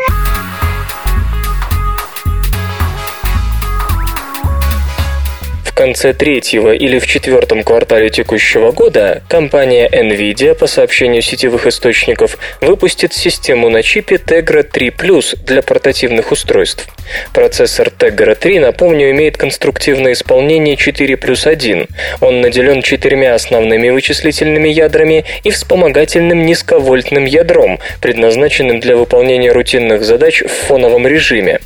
[5.73, 12.37] В конце третьего или в четвертом квартале текущего года компания NVIDIA, по сообщению сетевых источников,
[12.61, 16.87] выпустит систему на чипе Tegra 3 Plus для портативных устройств.
[17.33, 21.89] Процессор Tegra 3, напомню, имеет конструктивное исполнение 4 плюс 1.
[22.20, 30.43] Он наделен четырьмя основными вычислительными ядрами и вспомогательным низковольтным ядром, предназначенным для выполнения рутинных задач
[30.43, 31.61] в фоновом режиме.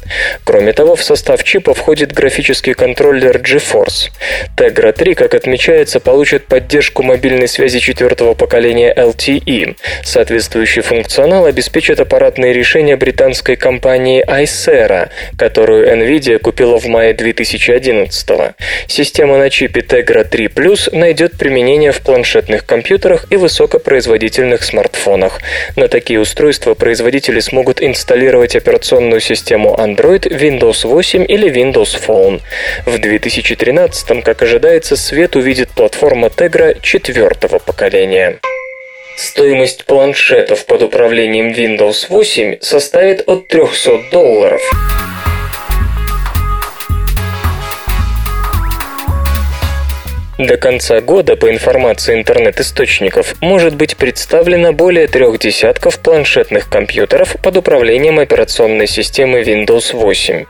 [0.45, 3.96] Кроме того, в состав чипа входит графический контроллер GeForce.
[4.57, 9.77] Tegra 3, как отмечается, получит поддержку мобильной связи четвертого поколения LTE.
[10.05, 18.55] Соответствующий функционал обеспечит аппаратные решения британской компании Icera, которую NVIDIA купила в мае 2011 -го.
[18.87, 25.41] Система на чипе Tegra 3 Plus найдет применение в планшетных компьютерах и высокопроизводительных смартфонах.
[25.77, 32.41] На такие устройства производители смогут инсталлировать операционную систему Android, Windows 8 или Windows Phone.
[32.87, 33.86] В 2013
[34.23, 38.41] как ожидается, свет увидит платформа Tegra четвертого поколения.
[39.17, 44.61] Стоимость планшетов под управлением Windows 8 составит от 300 долларов.
[50.39, 57.57] До конца года, по информации интернет-источников, может быть представлено более трех десятков планшетных компьютеров под
[57.57, 60.45] управлением операционной системы Windows 8.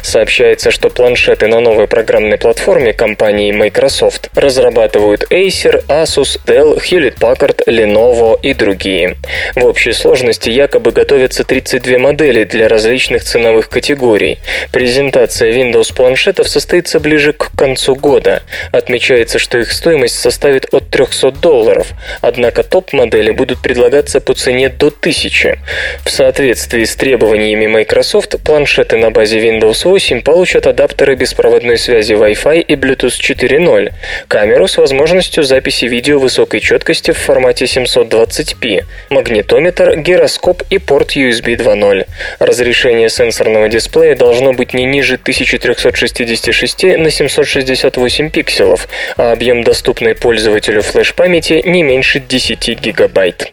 [0.00, 8.40] Сообщается, что планшеты на новой программной платформе компании Microsoft разрабатывают Acer, Asus, Dell, Hewlett-Packard, Lenovo
[8.40, 9.18] и другие.
[9.54, 14.38] В общей сложности якобы готовятся 32 модели для различных ценовых категорий.
[14.72, 18.42] Презентация Windows планшетов состоится ближе к концу года.
[18.72, 21.88] Отмечается Ожидается, что их стоимость составит от 300 долларов,
[22.20, 25.58] однако топ-модели будут предлагаться по цене до 1000.
[26.04, 32.60] В соответствии с требованиями Microsoft, планшеты на базе Windows 8 получат адаптеры беспроводной связи Wi-Fi
[32.60, 33.92] и Bluetooth 4.0,
[34.28, 41.56] камеру с возможностью записи видео высокой четкости в формате 720p, магнитометр, гироскоп и порт USB
[41.56, 42.06] 2.0.
[42.38, 48.86] Разрешение сенсорного дисплея должно быть не ниже 1366 на 768 пикселов,
[49.16, 53.52] а объем доступной пользователю флеш-памяти не меньше 10 гигабайт.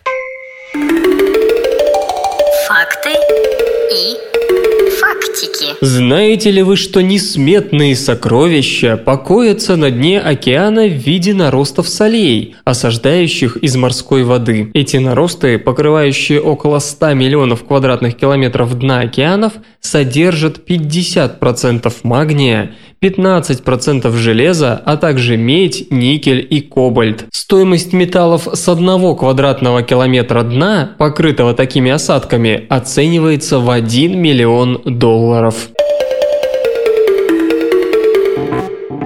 [2.68, 3.10] Факты
[3.92, 4.18] и
[5.00, 5.76] фактики.
[5.82, 13.58] Знаете ли вы, что несметные сокровища покоятся на дне океана в виде наростов солей, осаждающих
[13.58, 14.72] из морской воды?
[14.74, 19.54] Эти наросты, покрывающие около 100 миллионов квадратных километров дна океанов,
[19.84, 22.72] содержат 50% магния,
[23.02, 27.26] 15% железа, а также медь, никель и кобальт.
[27.32, 35.70] Стоимость металлов с одного квадратного километра дна, покрытого такими осадками, оценивается в 1 миллион долларов.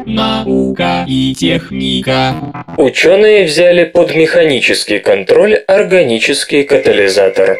[0.05, 2.34] Наука и техника.
[2.78, 7.57] Ученые взяли под механический контроль органический катализатор.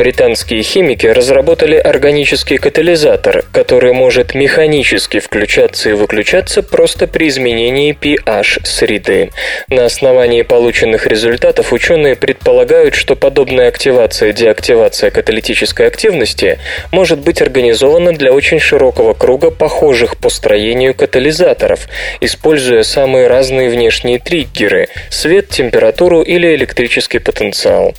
[0.00, 8.64] Британские химики разработали органический катализатор, который может механически включаться и выключаться просто при изменении pH
[8.64, 9.28] среды.
[9.68, 16.58] На основании полученных результатов ученые предполагают, что подобная активация и деактивация каталитической активности
[16.92, 21.88] может быть организована для очень широкого круга похожих по строению катализаторов,
[22.22, 27.94] используя самые разные внешние триггеры– свет, температуру или электрический потенциал.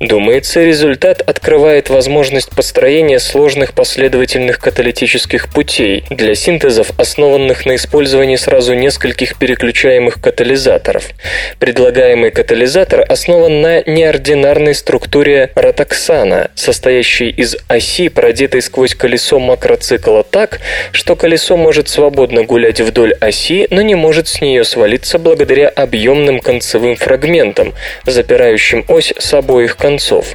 [0.00, 8.34] Думается, результат от открывает возможность построения сложных последовательных каталитических путей для синтезов, основанных на использовании
[8.34, 11.04] сразу нескольких переключаемых катализаторов.
[11.60, 20.58] Предлагаемый катализатор основан на неординарной структуре ротоксана, состоящей из оси, продетой сквозь колесо макроцикла так,
[20.90, 26.40] что колесо может свободно гулять вдоль оси, но не может с нее свалиться благодаря объемным
[26.40, 27.72] концевым фрагментам,
[28.04, 30.32] запирающим ось с обоих концов.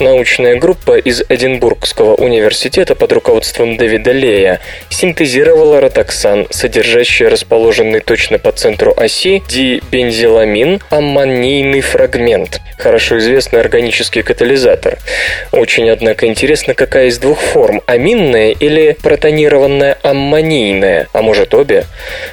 [0.00, 8.52] Научная группа из Эдинбургского университета под руководством Дэвида Лея синтезировала ротоксан, содержащий расположенный точно по
[8.52, 14.98] центру оси дибензиламин аммонийный фрагмент, хорошо известный органический катализатор.
[15.52, 21.84] Очень, однако, интересно, какая из двух форм– аминная или протонированная аммонийная, а может обе?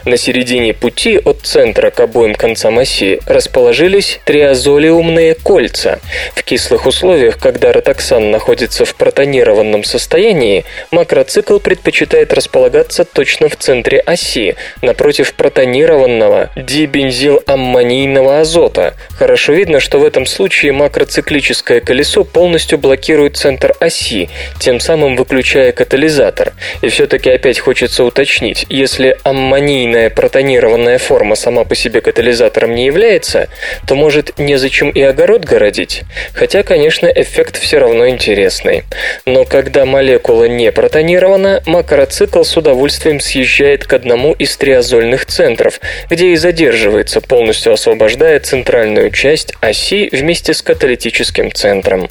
[0.05, 5.99] На середине пути от центра к обоим концам оси расположились триазолиумные кольца.
[6.35, 7.94] В кислых условиях, когда ротоксан
[8.31, 18.95] находится в протонированном состоянии, макроцикл предпочитает располагаться точно в центре оси, напротив протонированного дибензиламмонийного азота.
[19.17, 24.29] Хорошо видно, что в этом случае макроциклическое колесо полностью блокирует центр оси,
[24.59, 26.53] тем самым выключая катализатор.
[26.81, 33.49] И все-таки опять хочется уточнить, если аммонийная протонированная форма сама по себе катализатором не является,
[33.87, 36.03] то может незачем и огород городить.
[36.33, 38.83] Хотя, конечно, эффект все равно интересный.
[39.25, 45.79] Но когда молекула не протонирована, макроцикл с удовольствием съезжает к одному из триазольных центров,
[46.09, 52.09] где и задерживается, полностью освобождая центральную часть оси вместе с каталитическим центром.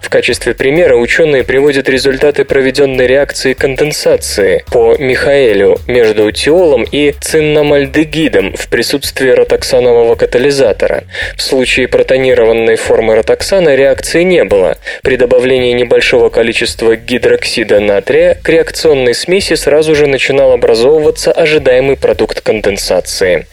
[0.00, 8.54] В качестве примера ученые приводят результаты проведенной реакции конденсации по Михаэлю между тиолом и циннамальдегидом
[8.54, 11.04] в присутствии ротоксанового катализатора.
[11.36, 14.76] В случае протонированной формы ротоксана реакции не было.
[15.02, 22.40] При добавлении небольшого количества гидроксида натрия к реакционной смеси сразу же начинал образовываться ожидаемый продукт
[22.40, 23.46] конденсации.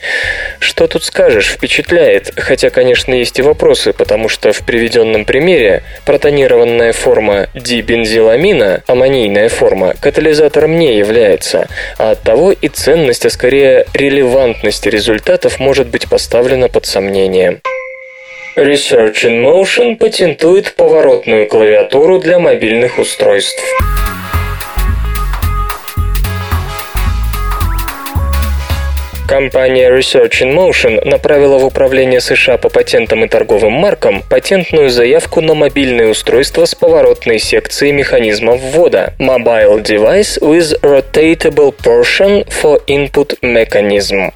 [0.59, 6.93] Что тут скажешь, впечатляет, хотя, конечно, есть и вопросы, потому что в приведенном примере протонированная
[6.93, 14.85] форма дибензиламина, аммонийная форма, катализатором не является, а от того и ценность, а скорее релевантность
[14.85, 17.61] результатов может быть поставлена под сомнение.
[18.57, 23.63] Research in Motion патентует поворотную клавиатуру для мобильных устройств.
[29.25, 35.39] Компания Research in Motion направила в Управление США по патентам и торговым маркам патентную заявку
[35.39, 43.39] на мобильное устройство с поворотной секцией механизма ввода Mobile Device with Rotatable Portion for Input
[43.41, 44.33] Mechanism.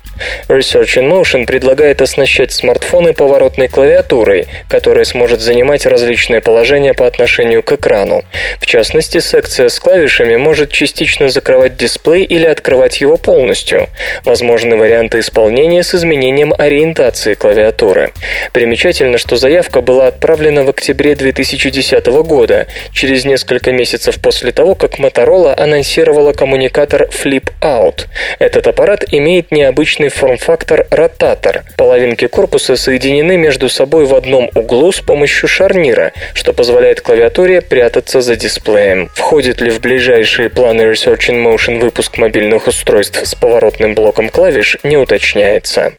[0.47, 7.63] Research in Motion предлагает оснащать смартфоны поворотной клавиатурой, которая сможет занимать различные положения по отношению
[7.63, 8.23] к экрану.
[8.59, 13.87] В частности, секция с клавишами может частично закрывать дисплей или открывать его полностью.
[14.23, 18.11] Возможны варианты исполнения с изменением ориентации клавиатуры.
[18.53, 24.99] Примечательно, что заявка была отправлена в октябре 2010 года, через несколько месяцев после того, как
[24.99, 28.07] Motorola анонсировала коммуникатор Flip Out.
[28.39, 31.63] Этот аппарат имеет необычный форм-фактор ротатор.
[31.77, 38.21] Половинки корпуса соединены между собой в одном углу с помощью шарнира, что позволяет клавиатуре прятаться
[38.21, 39.09] за дисплеем.
[39.15, 44.77] Входит ли в ближайшие планы Research in Motion выпуск мобильных устройств с поворотным блоком клавиш,
[44.83, 45.93] не уточняется.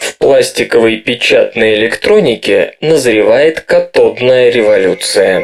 [0.00, 5.42] В пластиковой печатной электронике назревает катодная революция.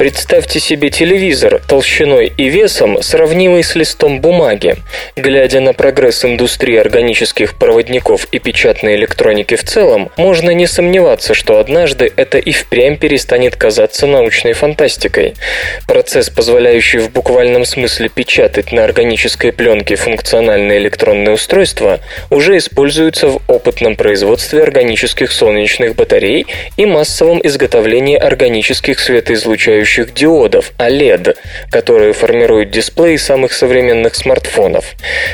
[0.00, 4.76] Представьте себе телевизор толщиной и весом, сравнимый с листом бумаги.
[5.14, 11.58] Глядя на прогресс индустрии органических проводников и печатной электроники в целом, можно не сомневаться, что
[11.58, 15.34] однажды это и впрямь перестанет казаться научной фантастикой.
[15.86, 23.42] Процесс, позволяющий в буквальном смысле печатать на органической пленке функциональные электронные устройства, уже используется в
[23.48, 26.46] опытном производстве органических солнечных батарей
[26.78, 31.36] и массовом изготовлении органических светоизлучающих излучающих диодов OLED,
[31.70, 34.84] которые формируют дисплеи самых современных смартфонов.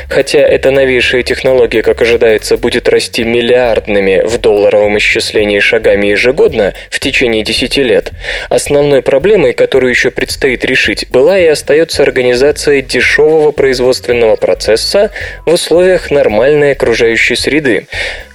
[0.09, 6.99] Хотя эта новейшая технология, как ожидается, будет расти миллиардными в долларовом исчислении шагами ежегодно в
[6.99, 8.11] течение 10 лет,
[8.49, 15.11] основной проблемой, которую еще предстоит решить, была и остается организация дешевого производственного процесса
[15.45, 17.87] в условиях нормальной окружающей среды.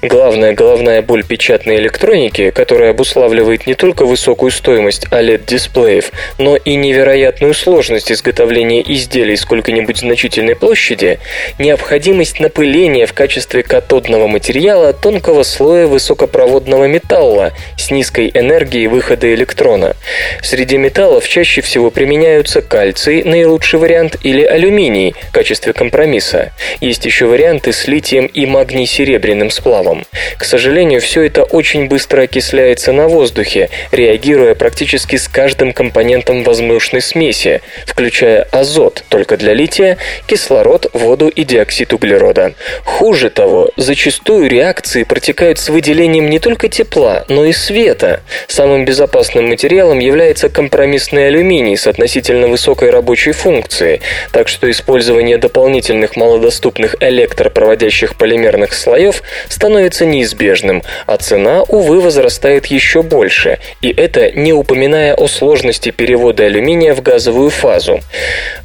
[0.02, 7.54] Главная головная боль печатной электроники, которая обуславливает не только высокую стоимость OLED-дисплеев, но и невероятную
[7.54, 11.18] сложность изготовления изделий сколько-нибудь значительной площади,
[11.58, 19.96] необходимость напыления в качестве катодного материала тонкого слоя высокопроводного металла с низкой энергией выхода электрона.
[20.42, 26.52] Среди металлов чаще всего применяются кальций, наилучший вариант, или алюминий в качестве компромисса.
[26.80, 30.04] Есть еще варианты с литием и магний-серебряным сплавом.
[30.36, 36.01] К сожалению, все это очень быстро окисляется на воздухе, реагируя практически с каждым компонентом
[36.42, 42.54] возмышленной смеси, включая азот только для лития, кислород, воду и диоксид углерода.
[42.84, 48.20] Хуже того, зачастую реакции протекают с выделением не только тепла, но и света.
[48.48, 54.00] Самым безопасным материалом является компромиссный алюминий с относительно высокой рабочей функцией,
[54.32, 63.02] так что использование дополнительных малодоступных электропроводящих полимерных слоев становится неизбежным, а цена, увы, возрастает еще
[63.02, 68.00] больше, и это не упоминая о сложности перевода алюминия в газовую фазу.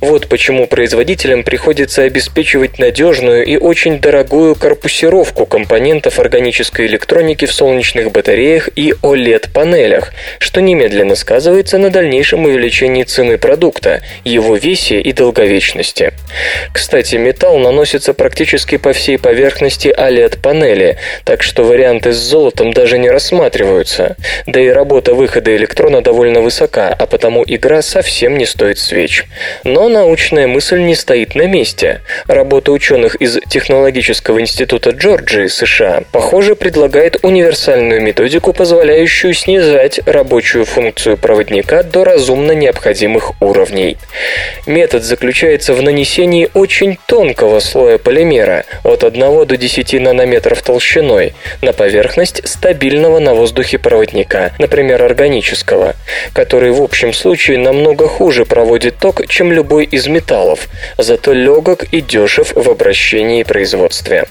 [0.01, 8.11] Вот почему производителям приходится обеспечивать надежную и очень дорогую корпусировку компонентов органической электроники в солнечных
[8.11, 16.13] батареях и OLED-панелях, что немедленно сказывается на дальнейшем увеличении цены продукта, его весе и долговечности.
[16.71, 23.09] Кстати, металл наносится практически по всей поверхности OLED-панели, так что варианты с золотом даже не
[23.09, 24.15] рассматриваются.
[24.45, 29.25] Да и работа выхода электрона довольно высока, а потому игра совсем не стоит свеч.
[29.63, 32.01] Но научная мысль не стоит на месте.
[32.27, 41.17] Работа ученых из Технологического института Джорджии, США, похоже, предлагает универсальную методику, позволяющую снижать рабочую функцию
[41.17, 43.97] проводника до разумно необходимых уровней.
[44.65, 51.73] Метод заключается в нанесении очень тонкого слоя полимера от 1 до 10 нанометров толщиной на
[51.73, 55.95] поверхность стабильного на воздухе проводника, например, органического,
[56.33, 60.67] который в общем случае намного хуже проводит ток, чем любой из металлов,
[60.97, 64.25] зато легок и дешев в обращении и производстве.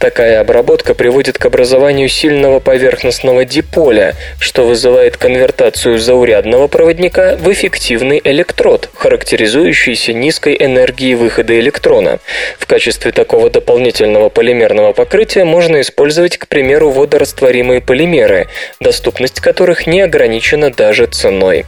[0.00, 8.20] Такая обработка приводит к образованию сильного поверхностного диполя, что вызывает конвертацию заурядного проводника в эффективный
[8.24, 12.18] электрод, характеризующийся низкой энергией выхода электрона.
[12.58, 18.48] В качестве такого дополнительного полимерного покрытия можно использовать, к примеру, водорастворимые полимеры,
[18.80, 21.64] доступность которых не ограничена даже ценой.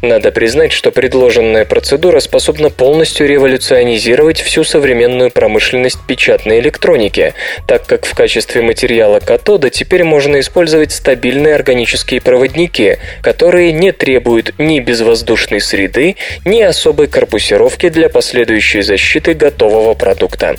[0.00, 7.34] Надо признать, что предложенная процедура способна полностью революционизировать всю современную промышленность печатной электроники,
[7.66, 14.54] так как в качестве материала катода теперь можно использовать стабильные органические проводники, которые не требуют
[14.58, 20.56] ни безвоздушной среды, ни особой корпусировки для последующей защиты готового продукта.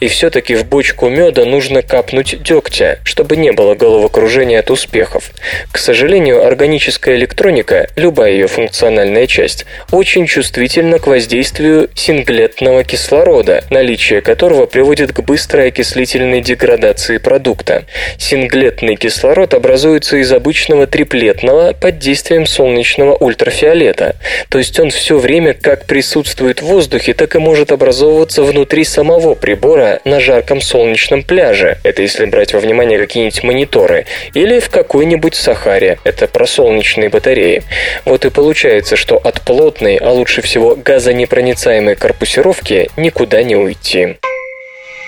[0.00, 5.30] И все-таки в бочку меда нужно капнуть дегтя, чтобы не было головокружения от успехов.
[5.72, 14.20] К сожалению, органическая электроника, любая ее функциональная часть, очень чувствительна к воздействию синглетного кислорода, наличие
[14.20, 17.86] которого приводит к быстрой окислительной деградации продукта.
[18.18, 24.16] Синглетный кислород образуется из обычного триплетного под действием солнечного ультрафиолета,
[24.50, 29.34] то есть он все время как присутствует в воздухе, так и может образовываться внутри самого
[29.34, 34.04] прибора на жарком солнечном пляже, это если брать во внимание какие-нибудь мониторы,
[34.34, 37.62] или в какой-нибудь Сахаре, это про солнечные батареи.
[38.04, 38.57] Вот и получается,
[38.96, 44.16] что от плотной, а лучше всего газонепроницаемой корпусировки никуда не уйти.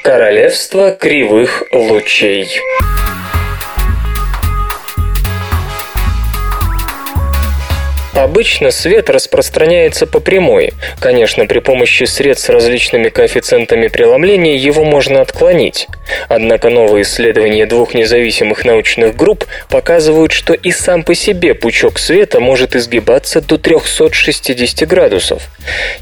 [0.05, 2.49] Королевство кривых лучей.
[8.15, 10.73] Обычно свет распространяется по прямой.
[10.99, 15.87] Конечно, при помощи средств с различными коэффициентами преломления его можно отклонить.
[16.29, 22.41] Однако новые исследования двух независимых научных групп показывают, что и сам по себе пучок света
[22.41, 25.43] может изгибаться до 360 градусов.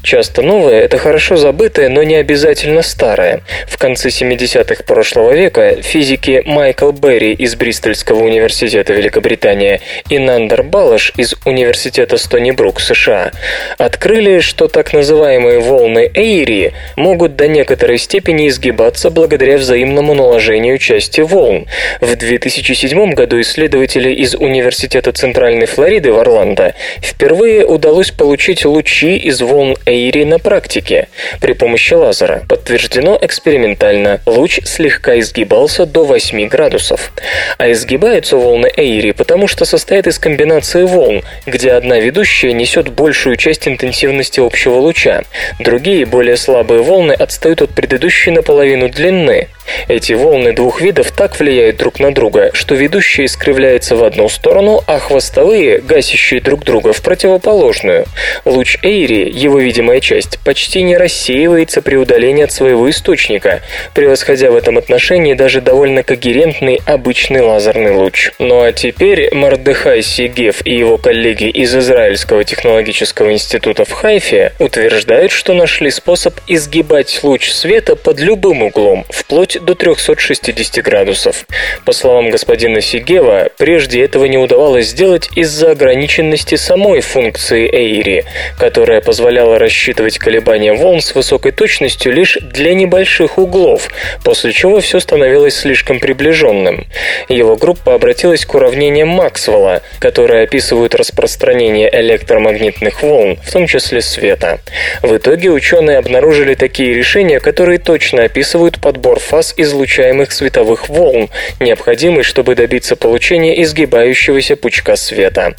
[0.01, 3.43] Часто новое– это хорошо забытое, но не обязательно старое.
[3.67, 11.13] В конце 70-х прошлого века физики Майкл Берри из Бристольского университета Великобритания и Нандер Балаш
[11.15, 13.31] из университета университета Стони Брук, США,
[13.77, 21.21] открыли, что так называемые волны Эйри могут до некоторой степени изгибаться благодаря взаимному наложению части
[21.21, 21.67] волн.
[21.99, 29.41] В 2007 году исследователи из Университета Центральной Флориды в Орландо впервые удалось получить лучи из
[29.41, 31.09] волн Эйри на практике
[31.41, 32.43] при помощи лазера.
[32.47, 37.11] Подтверждено экспериментально, луч слегка изгибался до 8 градусов.
[37.57, 42.89] А изгибаются волны Эйри, потому что состоят из комбинации волн, где одна Одна ведущая несет
[42.89, 45.23] большую часть интенсивности общего луча.
[45.57, 49.47] Другие, более слабые волны отстают от предыдущей наполовину длины.
[49.87, 54.83] Эти волны двух видов так влияют друг на друга, что ведущая искривляется в одну сторону,
[54.87, 58.05] а хвостовые, гасящие друг друга, в противоположную.
[58.45, 63.61] Луч Эйри, его видимая часть, почти не рассеивается при удалении от своего источника,
[63.93, 68.31] превосходя в этом отношении даже довольно когерентный обычный лазерный луч.
[68.39, 75.31] Ну а теперь Мардехай Сигев и его коллеги из Израильского технологического института в Хайфе утверждают,
[75.31, 81.45] что нашли способ изгибать луч света под любым углом, вплоть до 360 градусов.
[81.85, 88.25] По словам господина Сигева, прежде этого не удавалось сделать из-за ограниченности самой функции Эйри,
[88.57, 93.89] которая позволяла рассчитывать колебания волн с высокой точностью лишь для небольших углов,
[94.23, 96.87] после чего все становилось слишком приближенным.
[97.27, 104.59] Его группа обратилась к уравнениям Максвелла, которые описывают распространение электромагнитных волн, в том числе света.
[105.01, 111.29] В итоге ученые обнаружили такие решения, которые точно описывают подбор фаз излучаемых световых волн,
[111.59, 115.55] необходимый, чтобы добиться получения изгибающегося пучка света.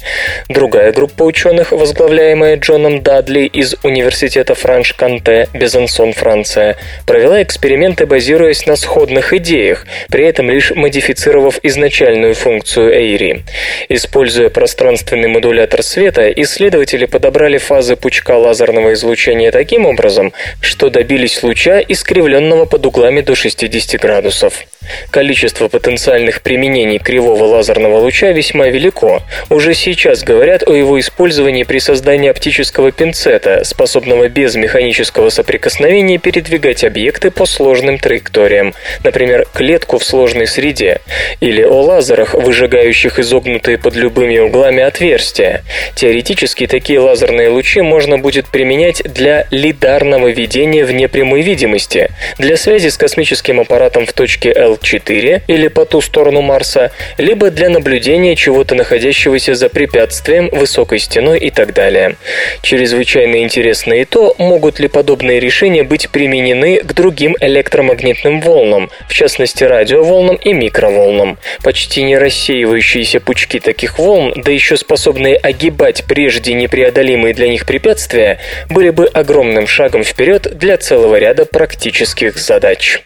[0.49, 8.75] Другая группа ученых, возглавляемая Джоном Дадли из Университета Франш-Канте, Безансон, Франция, провела эксперименты, базируясь на
[8.75, 13.43] сходных идеях, при этом лишь модифицировав изначальную функцию Эйри.
[13.89, 21.79] Используя пространственный модулятор света, исследователи подобрали фазы пучка лазерного излучения таким образом, что добились луча,
[21.79, 24.65] искривленного под углами до 60 градусов.
[25.11, 29.21] Количество потенциальных применений кривого лазерного луча весьма велико.
[29.49, 36.83] Уже сейчас говорят о его использовании при создании оптического пинцета, способного без механического соприкосновения передвигать
[36.83, 41.01] объекты по сложным траекториям, например, клетку в сложной среде,
[41.39, 45.63] или о лазерах, выжигающих изогнутые под любыми углами отверстия.
[45.95, 52.09] Теоретически такие лазерные лучи можно будет применять для лидарного видения вне прямой видимости,
[52.39, 57.69] для связи с космическим аппаратом в точке L4 или по ту сторону Марса, либо для
[57.69, 62.15] наблюдения чего-то находящегося за препятствием, высокой стеной и так далее.
[62.61, 69.13] Чрезвычайно интересно и то, могут ли подобные решения быть применены к другим электромагнитным волнам, в
[69.13, 71.37] частности радиоволнам и микроволнам.
[71.63, 78.39] Почти не рассеивающиеся пучки таких волн, да еще способные огибать прежде непреодолимые для них препятствия,
[78.69, 83.01] были бы огромным шагом вперед для целого ряда практических задач.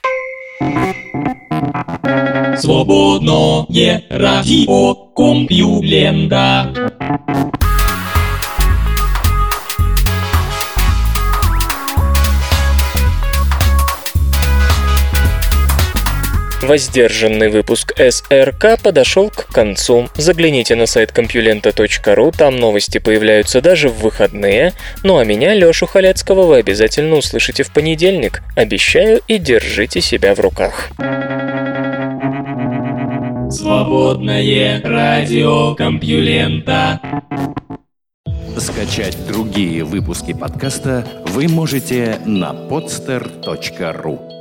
[2.58, 6.72] Свободное радио Компьюлента.
[16.66, 20.10] Воздержанный выпуск СРК подошел к концу.
[20.16, 24.74] Загляните на сайт компьюлента.ру, там новости появляются даже в выходные.
[25.04, 28.42] Ну а меня, Лешу Халецкого, вы обязательно услышите в понедельник.
[28.56, 30.90] Обещаю и держите себя в руках.
[33.52, 37.00] Свободное радио Компьюлента.
[38.58, 44.35] Скачать другие выпуски подкаста вы можете на podster.ru